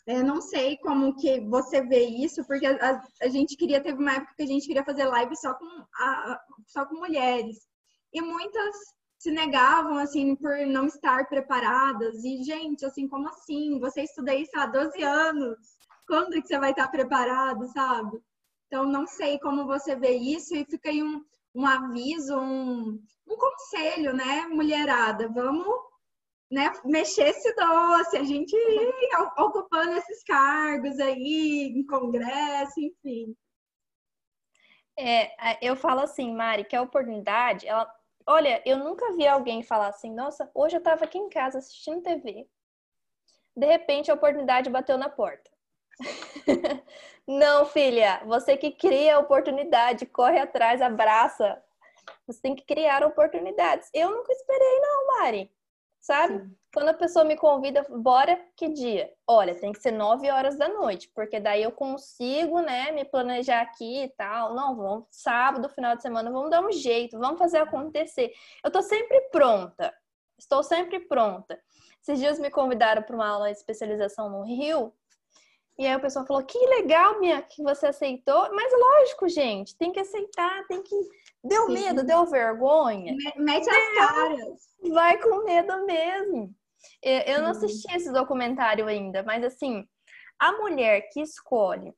[0.06, 4.14] eu não sei como que você vê isso, porque a, a, gente queria, teve uma
[4.14, 7.58] época que a gente queria fazer live só com, a, só com mulheres.
[8.12, 8.76] E muitas
[9.18, 12.24] se negavam, assim, por não estar preparadas.
[12.24, 13.78] E, gente, assim, como assim?
[13.78, 15.58] Você estuda isso há 12 anos.
[16.06, 18.18] Quando que você vai estar preparado, sabe?
[18.66, 20.56] Então, não sei como você vê isso.
[20.56, 21.22] E fica aí um,
[21.54, 22.98] um aviso, um,
[23.28, 25.28] um conselho, né, mulherada?
[25.28, 25.89] Vamos
[26.50, 33.36] né, mexer esse doce, a gente ir ocupando esses cargos aí, em congresso, enfim.
[34.98, 37.90] É, eu falo assim, Mari, que a oportunidade, ela,
[38.26, 42.02] olha, eu nunca vi alguém falar assim, nossa, hoje eu tava aqui em casa assistindo
[42.02, 42.48] TV,
[43.56, 45.48] de repente a oportunidade bateu na porta.
[47.26, 51.62] Não, filha, você que cria a oportunidade, corre atrás, abraça.
[52.26, 53.88] Você tem que criar oportunidades.
[53.94, 55.50] Eu nunca esperei, não, Mari
[56.00, 56.38] sabe?
[56.38, 56.56] Sim.
[56.72, 59.12] Quando a pessoa me convida, bora, que dia?
[59.26, 63.60] Olha, tem que ser nove horas da noite, porque daí eu consigo, né, me planejar
[63.60, 64.54] aqui e tal.
[64.54, 68.32] Não, vamos, sábado, final de semana, vamos dar um jeito, vamos fazer acontecer.
[68.64, 69.92] Eu tô sempre pronta,
[70.38, 71.60] estou sempre pronta.
[72.00, 74.94] Esses dias me convidaram para uma aula de especialização no Rio,
[75.80, 78.54] e aí o pessoal falou: que legal, minha, que você aceitou.
[78.54, 80.94] Mas lógico, gente, tem que aceitar, tem que.
[81.42, 81.72] Deu Sim.
[81.72, 83.16] medo, deu vergonha.
[83.34, 84.40] Mete as caras.
[84.90, 86.54] Vai com medo mesmo.
[87.02, 89.88] Eu não assisti esse documentário ainda, mas assim,
[90.38, 91.94] a mulher que escolhe,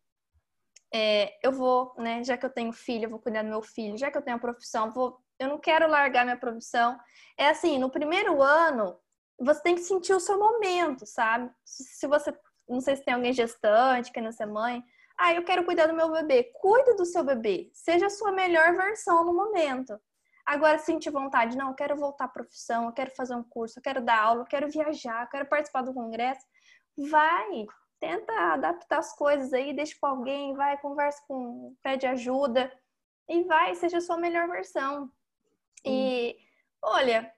[0.95, 3.99] é, eu vou, né, já que eu tenho filho, eu vou cuidar do meu filho,
[3.99, 6.97] já que eu tenho a profissão, vou, eu não quero largar minha profissão.
[7.37, 8.97] É assim, no primeiro ano,
[9.41, 11.51] você tem que sentir o seu momento, sabe?
[11.65, 12.33] Se você
[12.69, 14.85] não sei se tem alguém gestante, quer ser mãe.
[15.19, 16.45] Ah, eu quero cuidar do meu bebê.
[16.61, 17.71] Cuide do seu bebê.
[17.73, 19.99] Seja a sua melhor versão no momento.
[20.45, 23.83] Agora, sentir vontade, não, eu quero voltar à profissão, eu quero fazer um curso, eu
[23.83, 26.45] quero dar aula, eu quero viajar, eu quero participar do congresso.
[27.11, 27.67] Vai,
[28.01, 32.73] tenta adaptar as coisas aí, deixa com alguém, vai, conversa com, pede ajuda
[33.29, 35.11] e vai, seja a sua melhor versão.
[35.85, 36.37] E
[36.83, 37.33] olha,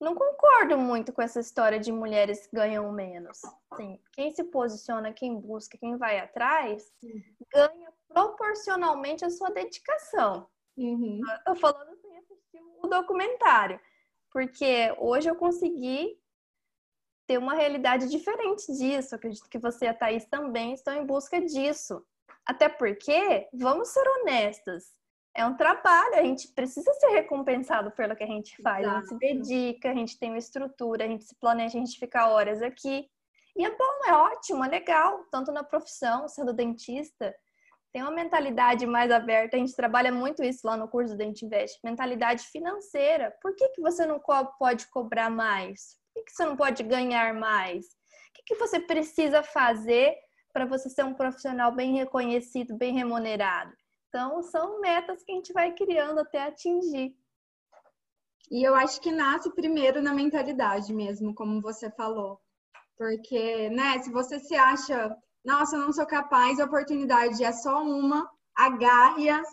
[0.00, 3.40] não concordo muito com essa história de mulheres que ganham menos.
[3.76, 6.92] Sim, quem se posiciona, quem busca, quem vai atrás,
[7.52, 10.48] ganha proporcionalmente a sua dedicação.
[10.76, 11.20] Uhum.
[11.46, 13.80] Eu falando sem assistir o documentário,
[14.30, 16.18] porque hoje eu consegui
[17.26, 19.14] ter uma realidade diferente disso.
[19.14, 22.04] acredito que você e a Thaís também estão em busca disso.
[22.44, 24.92] Até porque, vamos ser honestas,
[25.34, 28.84] é um trabalho, a gente precisa ser recompensado pelo que a gente faz.
[28.84, 28.96] Exato.
[28.96, 31.98] A gente se dedica, a gente tem uma estrutura, a gente se planeja, a gente
[31.98, 33.08] fica horas aqui.
[33.56, 37.34] E é bom, é ótimo, é legal, tanto na profissão, sendo dentista,
[37.94, 41.46] tem uma mentalidade mais aberta, a gente trabalha muito isso lá no curso do Dente
[41.46, 43.32] Invest, mentalidade financeira.
[43.40, 44.20] Por que, que você não
[44.58, 45.96] pode cobrar mais?
[46.12, 47.86] Por que, que você não pode ganhar mais?
[47.86, 50.16] O que, que você precisa fazer
[50.52, 53.72] para você ser um profissional bem reconhecido, bem remunerado?
[54.14, 57.16] Então, são metas que a gente vai criando até atingir.
[58.48, 62.40] E eu acho que nasce primeiro na mentalidade mesmo, como você falou.
[62.96, 65.12] Porque, né, se você se acha,
[65.44, 69.48] nossa, eu não sou capaz, a oportunidade é só uma, agarre-as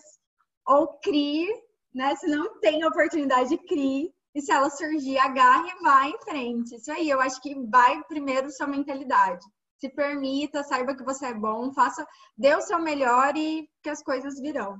[0.67, 1.49] ou crie,
[1.91, 2.15] né?
[2.17, 4.13] Se não tem oportunidade, crie.
[4.35, 6.75] E se ela surgir, agarre e vá em frente.
[6.75, 9.43] Isso aí, eu acho que vai primeiro sua mentalidade
[9.81, 12.07] se permita, saiba que você é bom, faça,
[12.37, 14.77] dê o seu melhor e que as coisas virão.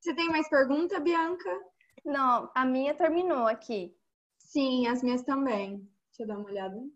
[0.00, 1.50] Você tem mais pergunta, Bianca?
[2.02, 3.94] Não, a minha terminou aqui.
[4.38, 5.76] Sim, as minhas também.
[6.08, 6.74] Deixa eu dar uma olhada.
[6.74, 6.90] Não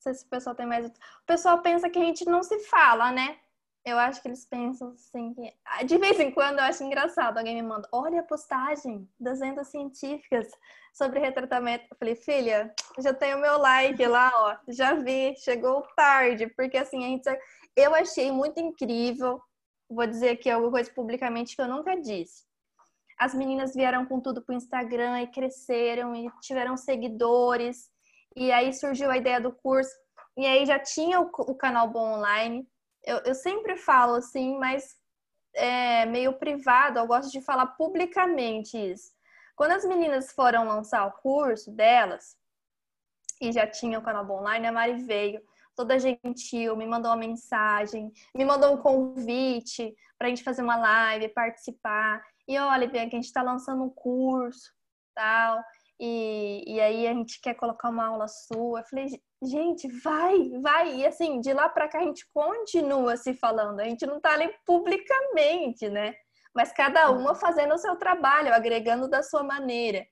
[0.00, 0.86] sei se o pessoal tem mais.
[0.86, 3.40] O pessoal pensa que a gente não se fala, né?
[3.86, 5.52] Eu acho que eles pensam assim que.
[5.64, 7.38] Ah, de vez em quando eu acho engraçado.
[7.38, 10.48] Alguém me manda, olha a postagem das vendas científicas
[10.92, 11.86] sobre retratamento.
[11.88, 14.56] Eu falei, filha, já tenho meu like lá, ó.
[14.66, 17.30] Já vi, chegou tarde, porque assim, a gente.
[17.76, 19.40] Eu achei muito incrível.
[19.88, 22.44] Vou dizer aqui alguma coisa publicamente que eu nunca disse.
[23.16, 27.88] As meninas vieram com tudo pro Instagram e cresceram e tiveram seguidores.
[28.34, 29.94] E aí surgiu a ideia do curso.
[30.36, 32.68] E aí já tinha o canal Bom Online
[33.06, 34.96] eu, eu sempre falo assim, mas
[35.54, 39.12] é meio privado, eu gosto de falar publicamente isso.
[39.54, 42.36] Quando as meninas foram lançar o curso delas,
[43.40, 45.40] e já tinha o canal online, a Mari veio,
[45.74, 50.76] toda gentil, me mandou uma mensagem, me mandou um convite para a gente fazer uma
[50.76, 52.22] live, participar.
[52.48, 54.72] E olha, Bianca, a gente está lançando um curso,
[55.14, 55.62] tal.
[56.00, 58.80] e, e aí a gente quer colocar uma aula sua.
[58.80, 60.96] Eu falei, gente, vai, vai.
[60.96, 63.80] E assim, de lá para cá a gente continua se falando.
[63.80, 66.14] A gente não tá ali publicamente, né?
[66.54, 70.06] Mas cada uma fazendo o seu trabalho, agregando da sua maneira.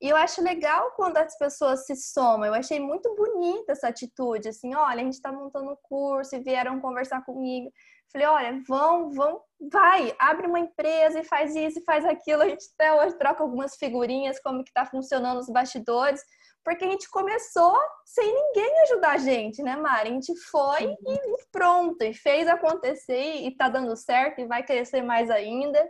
[0.00, 2.44] E eu acho legal quando as pessoas se somam.
[2.46, 6.40] Eu achei muito bonita essa atitude, assim, olha, a gente está montando um curso e
[6.40, 7.70] vieram conversar comigo.
[8.12, 9.40] Falei, olha, vão, vão,
[9.72, 12.42] vai, abre uma empresa e faz isso e faz aquilo.
[12.42, 16.22] A gente até hoje troca algumas figurinhas, como que tá funcionando os bastidores,
[16.66, 20.08] porque a gente começou sem ninguém ajudar a gente, né, Mari?
[20.08, 24.64] A gente foi e, e pronto, e fez acontecer e tá dando certo e vai
[24.64, 25.80] crescer mais ainda.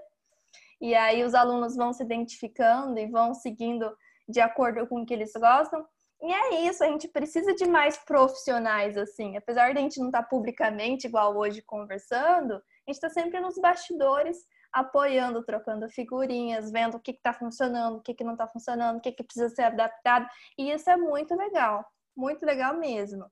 [0.79, 3.91] E aí os alunos vão se identificando e vão seguindo
[4.29, 5.83] de acordo com o que eles gostam.
[6.20, 9.35] E é isso, a gente precisa de mais profissionais, assim.
[9.35, 13.41] Apesar de a gente não estar tá publicamente, igual hoje, conversando, a gente está sempre
[13.41, 14.37] nos bastidores,
[14.77, 19.01] apoiando, trocando figurinhas, vendo o que está funcionando, o que, que não está funcionando, o
[19.01, 20.29] que, que precisa ser adaptado.
[20.59, 23.24] E isso é muito legal, muito legal mesmo.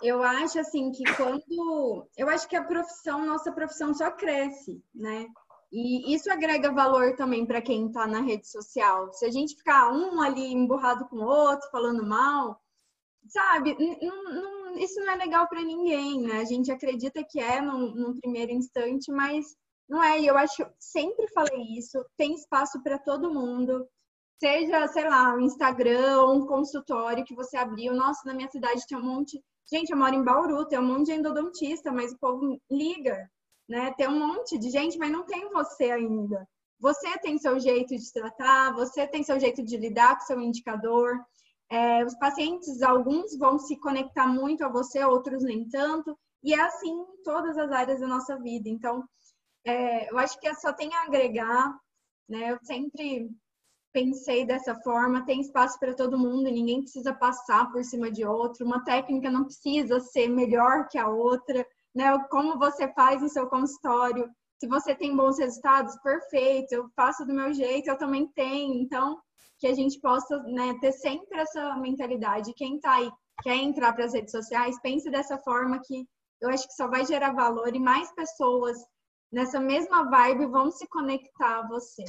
[0.00, 2.08] Eu acho, assim, que quando...
[2.16, 5.26] Eu acho que a profissão, nossa profissão só cresce, né?
[5.72, 9.12] E isso agrega valor também para quem está na rede social.
[9.12, 12.60] Se a gente ficar um ali emburrado com o outro, falando mal,
[13.26, 13.76] sabe,
[14.76, 16.38] isso não é legal para ninguém, né?
[16.38, 19.56] A gente acredita que é num, num primeiro instante, mas
[19.88, 20.20] não é.
[20.20, 23.86] E eu acho, sempre falei isso, tem espaço para todo mundo.
[24.40, 27.94] Seja, sei lá, um Instagram, um consultório que você abriu.
[27.94, 29.42] Nossa, na minha cidade tem um monte.
[29.72, 33.28] Gente, eu moro em Bauru, tem um monte de endodontista, mas o povo liga
[33.68, 33.92] né?
[33.96, 36.46] Tem um monte de gente, mas não tem você ainda.
[36.78, 41.18] Você tem seu jeito de tratar, você tem seu jeito de lidar com seu indicador.
[41.70, 46.16] É, os pacientes, alguns vão se conectar muito a você, outros nem tanto.
[46.42, 48.68] E é assim em todas as áreas da nossa vida.
[48.68, 49.02] Então,
[49.64, 51.74] é, eu acho que só tem a agregar,
[52.28, 52.52] né?
[52.52, 53.30] Eu sempre
[53.92, 58.66] pensei dessa forma, tem espaço para todo mundo, ninguém precisa passar por cima de outro,
[58.66, 62.18] uma técnica não precisa ser melhor que a outra né?
[62.28, 64.28] Como você faz no seu consultório.
[64.58, 66.72] Se você tem bons resultados, perfeito.
[66.72, 68.74] Eu faço do meu jeito, eu também tenho.
[68.74, 69.20] Então,
[69.58, 72.54] que a gente possa né, ter sempre essa mentalidade.
[72.54, 73.10] Quem está aí
[73.42, 76.06] quer entrar para as redes sociais, pense dessa forma que
[76.40, 78.76] eu acho que só vai gerar valor e mais pessoas
[79.34, 82.04] nessa mesma vibe vão se conectar a você.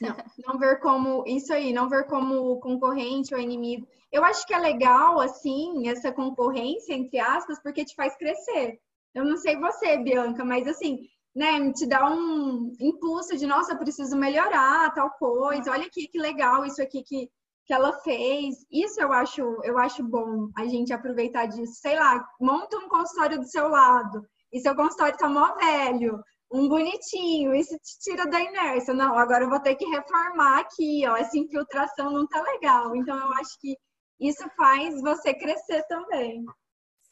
[0.00, 0.16] Não,
[0.46, 3.86] não ver como isso aí, não ver como concorrente ou inimigo.
[4.10, 8.80] Eu acho que é legal, assim, essa concorrência, entre aspas, porque te faz crescer.
[9.14, 13.78] Eu não sei você, Bianca, mas assim, né, te dá um impulso de, nossa, eu
[13.78, 17.30] preciso melhorar tal coisa, olha aqui que legal isso aqui que,
[17.72, 18.66] que ela fez.
[18.70, 21.80] Isso eu acho, eu acho bom a gente aproveitar disso.
[21.80, 26.22] Sei lá, monta um consultório do seu lado e seu consultório tá mó velho
[26.54, 28.92] um bonitinho, isso te tira da inércia.
[28.92, 32.94] Não, agora eu vou ter que reformar aqui, ó, essa infiltração não tá legal.
[32.94, 33.74] Então eu acho que
[34.20, 36.44] isso faz você crescer também.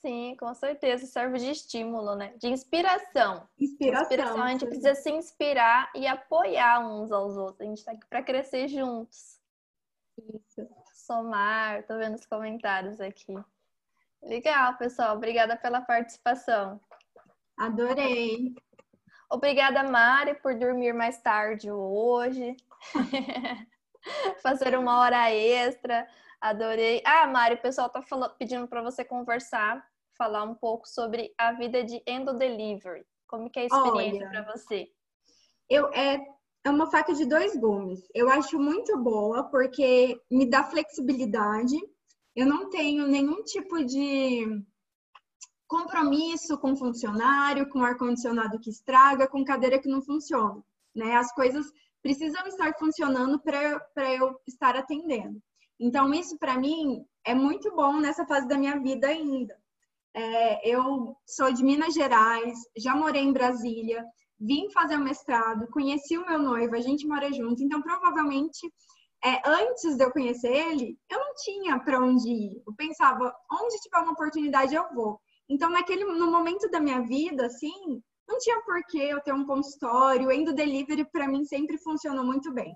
[0.03, 2.35] Sim, com certeza, serve de estímulo, né?
[2.39, 3.49] De inspiração.
[3.59, 4.03] Inspiração.
[4.03, 7.63] inspiração a gente precisa se inspirar e apoiar uns aos outros.
[7.63, 9.40] A gente tá aqui para crescer juntos.
[10.19, 10.69] Isso.
[10.93, 13.35] Somar, tô vendo os comentários aqui.
[14.23, 15.17] Legal, pessoal.
[15.17, 16.81] Obrigada pela participação.
[17.59, 18.55] Adorei.
[19.31, 22.57] Obrigada, Mari, por dormir mais tarde hoje.
[24.43, 26.09] Fazer uma hora extra.
[26.41, 27.03] Adorei.
[27.05, 29.87] Ah, Mari, o pessoal tá falando, pedindo para você conversar,
[30.17, 33.07] falar um pouco sobre a vida de endo delivery.
[33.27, 34.91] Como que é a experiência para você?
[35.69, 36.19] Eu é
[36.65, 38.01] é uma faca de dois gumes.
[38.15, 41.77] Eu acho muito boa porque me dá flexibilidade.
[42.37, 44.63] Eu não tenho nenhum tipo de
[45.67, 50.63] compromisso com funcionário, com ar-condicionado que estraga, com cadeira que não funciona.
[50.95, 51.17] Né?
[51.17, 51.67] As coisas
[52.03, 55.41] precisam estar funcionando para eu estar atendendo.
[55.79, 59.57] Então, isso para mim é muito bom nessa fase da minha vida ainda.
[60.13, 64.05] É, eu sou de Minas Gerais, já morei em Brasília,
[64.41, 68.73] vim fazer o mestrado, conheci o meu noivo, a gente mora junto, então provavelmente
[69.23, 72.63] é, antes de eu conhecer ele, eu não tinha para onde ir.
[72.67, 75.21] Eu pensava, onde tiver uma oportunidade eu vou.
[75.49, 79.45] Então, naquele, no momento da minha vida, assim, não tinha por que eu ter um
[79.45, 80.29] consultório.
[80.29, 82.75] O Endo Delivery, para mim, sempre funcionou muito bem.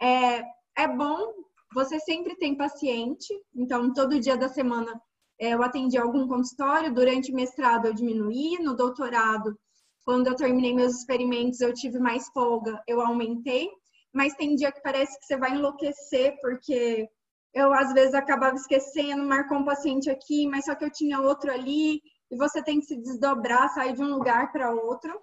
[0.00, 0.42] É,
[0.76, 1.32] é bom,
[1.72, 3.32] você sempre tem paciente.
[3.54, 5.00] Então, todo dia da semana
[5.40, 6.92] é, eu atendi algum consultório.
[6.92, 8.58] Durante o mestrado, eu diminuí.
[8.58, 9.56] No doutorado,
[10.04, 13.68] quando eu terminei meus experimentos, eu tive mais folga, eu aumentei.
[14.12, 17.08] Mas tem dia que parece que você vai enlouquecer, porque
[17.54, 21.50] eu às vezes acabava esquecendo, marcou um paciente aqui, mas só que eu tinha outro
[21.50, 22.00] ali,
[22.30, 25.18] e você tem que se desdobrar, sair de um lugar para outro.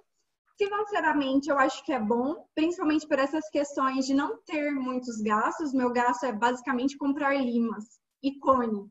[0.58, 5.74] Financeiramente, eu acho que é bom, principalmente por essas questões de não ter muitos gastos.
[5.74, 7.86] Meu gasto é basicamente comprar limas
[8.22, 8.90] e cone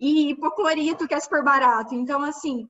[0.00, 1.94] e hipoclorito, que é super barato.
[1.94, 2.68] Então, assim,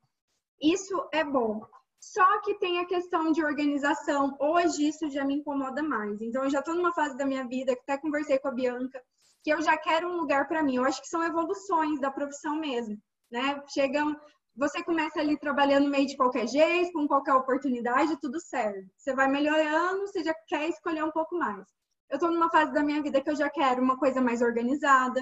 [0.61, 1.61] isso é bom.
[2.01, 4.36] Só que tem a questão de organização.
[4.40, 6.20] Hoje isso já me incomoda mais.
[6.20, 9.03] Então, eu já estou numa fase da minha vida, que até conversei com a Bianca,
[9.42, 10.76] que eu já quero um lugar para mim.
[10.76, 12.97] Eu acho que são evoluções da profissão mesmo,
[13.30, 13.62] né?
[13.68, 14.16] Chegam
[14.57, 18.88] você começa ali trabalhando meio de qualquer jeito, com qualquer oportunidade, tudo serve.
[18.97, 21.66] Você vai melhorando, você já quer escolher um pouco mais.
[22.09, 25.20] Eu estou numa fase da minha vida que eu já quero uma coisa mais organizada,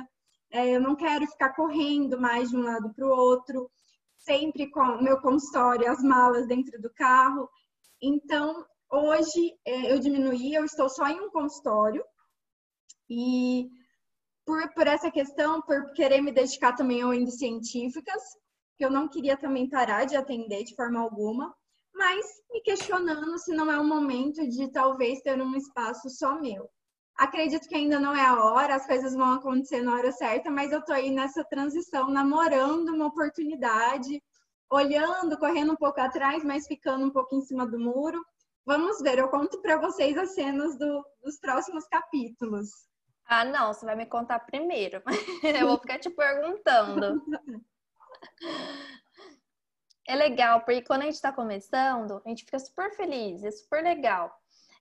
[0.53, 3.69] é, eu não quero ficar correndo mais de um lado para o outro,
[4.25, 7.49] sempre com o meu consultório, as malas dentro do carro.
[8.03, 12.05] Então, hoje é, eu diminuí, eu estou só em um consultório
[13.09, 13.69] e
[14.45, 18.23] por, por essa questão, por querer me dedicar também ao índice científicas,
[18.77, 21.55] que eu não queria também parar de atender de forma alguma,
[21.95, 26.69] mas me questionando se não é o momento de talvez ter um espaço só meu.
[27.17, 30.73] Acredito que ainda não é a hora, as coisas vão acontecer na hora certa, mas
[30.73, 34.21] eu tô aí nessa transição, namorando uma oportunidade,
[34.69, 38.21] olhando, correndo um pouco atrás, mas ficando um pouco em cima do muro.
[38.67, 42.71] Vamos ver, eu conto para vocês as cenas do, dos próximos capítulos.
[43.27, 45.03] Ah, não, você vai me contar primeiro.
[45.43, 47.23] eu vou ficar te perguntando.
[50.07, 53.83] É legal, porque quando a gente está começando, a gente fica super feliz, é super
[53.83, 54.31] legal.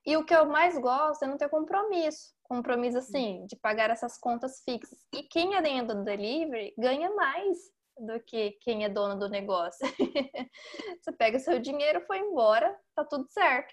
[0.06, 2.34] E o que eu mais gosto é não ter compromisso.
[2.42, 4.98] Compromisso, assim, de pagar essas contas fixas.
[5.14, 7.56] E quem é dentro do delivery ganha mais
[7.98, 9.80] do que quem é dono do negócio.
[11.00, 13.72] você pega seu dinheiro, foi embora, tá tudo certo.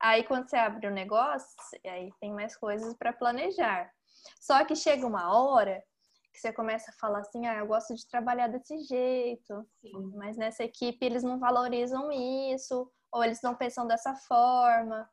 [0.00, 1.48] Aí quando você abre o negócio,
[1.86, 3.90] aí tem mais coisas para planejar.
[4.40, 5.82] Só que chega uma hora
[6.32, 10.12] que você começa a falar assim, ah, eu gosto de trabalhar desse jeito, Sim.
[10.14, 15.08] mas nessa equipe eles não valorizam isso, ou eles não pensam dessa forma.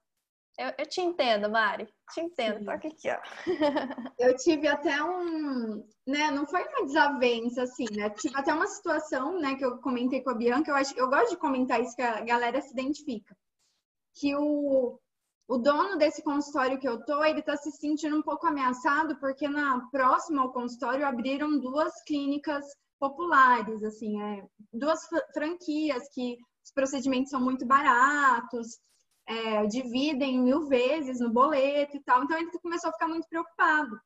[0.60, 2.70] Eu, eu te entendo, Mari, te entendo, Sim.
[2.70, 3.18] aqui, ó.
[4.20, 9.40] Eu tive até um, né, não foi uma desavença, assim, né, tive até uma situação,
[9.40, 12.02] né, que eu comentei com a Bianca, eu acho, eu gosto de comentar isso que
[12.02, 13.34] a galera se identifica,
[14.14, 15.00] que o
[15.48, 19.48] o dono desse consultório que eu tô, ele está se sentindo um pouco ameaçado porque
[19.48, 22.64] na próxima ao consultório abriram duas clínicas
[23.00, 25.00] populares, assim, é, duas
[25.34, 28.78] franquias que os procedimentos são muito baratos,
[29.30, 32.24] é, dividem mil vezes no boleto e tal.
[32.24, 34.00] Então ele começou a ficar muito preocupado.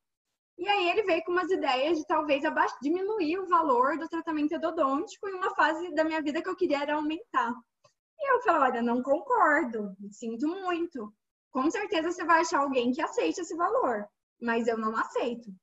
[0.58, 4.54] E aí ele veio com umas ideias de talvez abaixo, diminuir o valor do tratamento
[4.54, 7.52] endodôntico em uma fase da minha vida que eu queria era aumentar.
[8.20, 11.12] E eu falei, olha, não concordo, sinto muito
[11.54, 14.10] com certeza você vai achar alguém que aceite esse valor,
[14.42, 15.54] mas eu não aceito.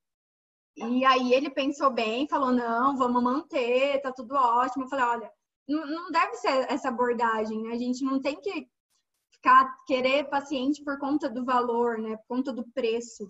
[0.76, 4.84] E aí ele pensou bem, falou: não, vamos manter, tá tudo ótimo.
[4.84, 5.32] Eu falei: olha,
[5.68, 7.72] não, deve ser essa abordagem, né?
[7.72, 8.68] a gente não tem que
[9.30, 12.16] ficar querer paciente por conta do valor, né?
[12.16, 13.28] Por conta do preço.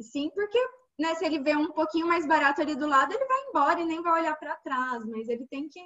[0.00, 0.58] Sim, porque
[0.98, 3.84] né, se ele vê um pouquinho mais barato ali do lado, ele vai embora e
[3.84, 5.80] nem vai olhar para trás, mas ele tem que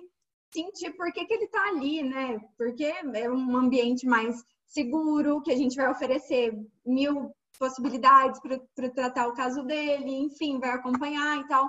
[0.53, 2.39] sentir por que, que ele está ali, né?
[2.57, 6.55] Porque é um ambiente mais seguro, que a gente vai oferecer
[6.85, 11.69] mil possibilidades para tratar o caso dele, enfim, vai acompanhar e tal.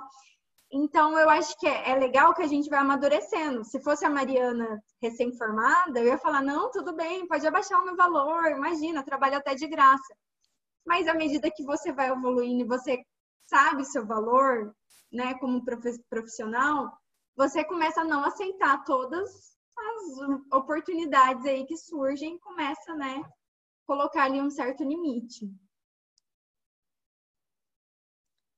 [0.76, 3.64] Então, eu acho que é, é, legal que a gente vai amadurecendo.
[3.64, 7.94] Se fosse a Mariana recém-formada, eu ia falar: não, tudo bem, pode abaixar o meu
[7.94, 10.16] valor, imagina, trabalho até de graça.
[10.84, 13.04] Mas à medida que você vai evoluindo e você
[13.46, 14.74] sabe seu valor,
[15.12, 15.64] né, como
[16.10, 16.92] profissional,
[17.36, 23.22] você começa a não aceitar todas as oportunidades aí que surgem, começa, né,
[23.86, 25.48] colocar ali um certo limite.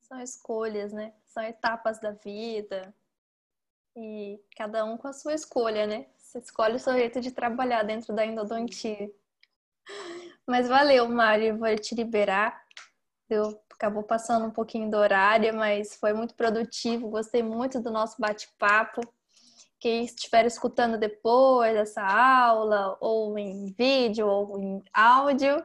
[0.00, 1.12] São escolhas, né?
[1.36, 2.94] São etapas da vida.
[3.94, 6.06] E cada um com a sua escolha, né?
[6.16, 9.10] Você escolhe o seu jeito de trabalhar dentro da endodontia.
[10.46, 11.58] Mas valeu, Mário.
[11.58, 12.64] Vou te liberar.
[13.28, 17.10] Eu acabou passando um pouquinho do horário, mas foi muito produtivo.
[17.10, 19.02] Gostei muito do nosso bate-papo
[19.78, 25.62] quem estiver escutando depois dessa aula, ou em vídeo, ou em áudio,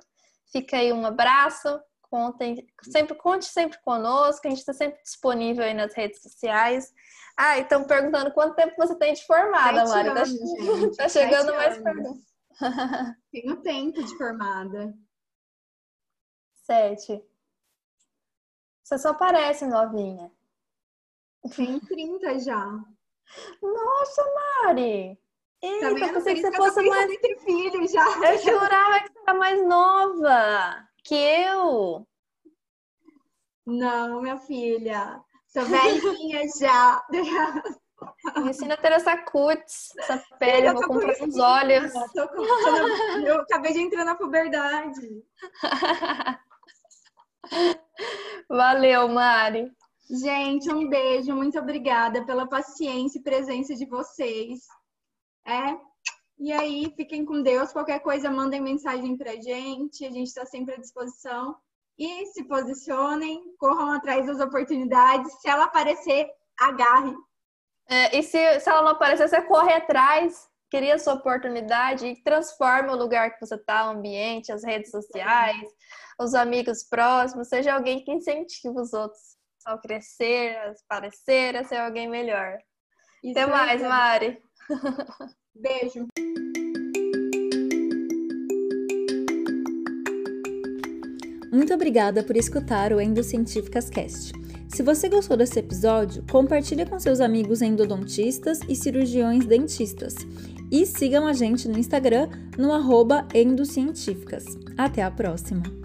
[0.52, 1.82] fica aí um abraço.
[2.12, 6.94] Contem, sempre, conte sempre conosco, a gente está sempre disponível aí nas redes sociais.
[7.38, 10.10] Ah, estão perguntando quanto tempo você tem de formada, Mari.
[10.10, 10.24] Tá,
[10.98, 12.16] tá, chegando mais perto.
[13.32, 14.94] Tenho tempo de formada.
[16.66, 17.24] Sete.
[18.84, 20.30] Você só parece novinha.
[21.56, 22.66] Tem 30 já.
[23.62, 24.34] Nossa,
[24.66, 25.18] Mari!
[25.62, 27.10] Eita, tá eu pensei que você fosse mais.
[27.10, 28.06] Entre filhos já.
[28.34, 32.08] Eu jurava que você era mais nova que eu.
[33.66, 35.22] Não, minha filha.
[35.48, 37.04] Sou velhinha já.
[38.38, 41.92] Me ensina a ter essa cutis, essa pele, eu vou comprar uns olhos.
[41.92, 43.20] Com...
[43.20, 45.24] Eu acabei de entrar na puberdade.
[48.50, 49.72] Valeu, Mari.
[50.10, 54.66] Gente, um beijo, muito obrigada pela paciência e presença de vocês.
[55.46, 55.78] É.
[56.42, 57.72] E aí, fiquem com Deus.
[57.72, 60.04] Qualquer coisa, mandem mensagem pra gente.
[60.04, 61.56] A gente está sempre à disposição.
[62.00, 65.32] E se posicionem, corram atrás das oportunidades.
[65.40, 66.28] Se ela aparecer,
[66.60, 67.14] agarre.
[67.88, 72.94] É, e se, se ela não aparecer, você corre atrás, cria sua oportunidade e transforma
[72.94, 75.70] o lugar que você está, o ambiente, as redes sociais,
[76.20, 81.78] os amigos próximos, seja alguém que incentive os outros ao crescer, a parecer, a ser
[81.78, 82.58] alguém melhor.
[83.24, 84.42] Isso Até mais, Mari.
[85.54, 86.08] Beijo.
[91.52, 94.32] Muito obrigada por escutar o Endocientíficas Cast.
[94.70, 100.16] Se você gostou desse episódio, compartilhe com seus amigos endodontistas e cirurgiões dentistas.
[100.72, 104.46] E sigam a gente no Instagram no arroba endocientíficas.
[104.78, 105.81] Até a próxima!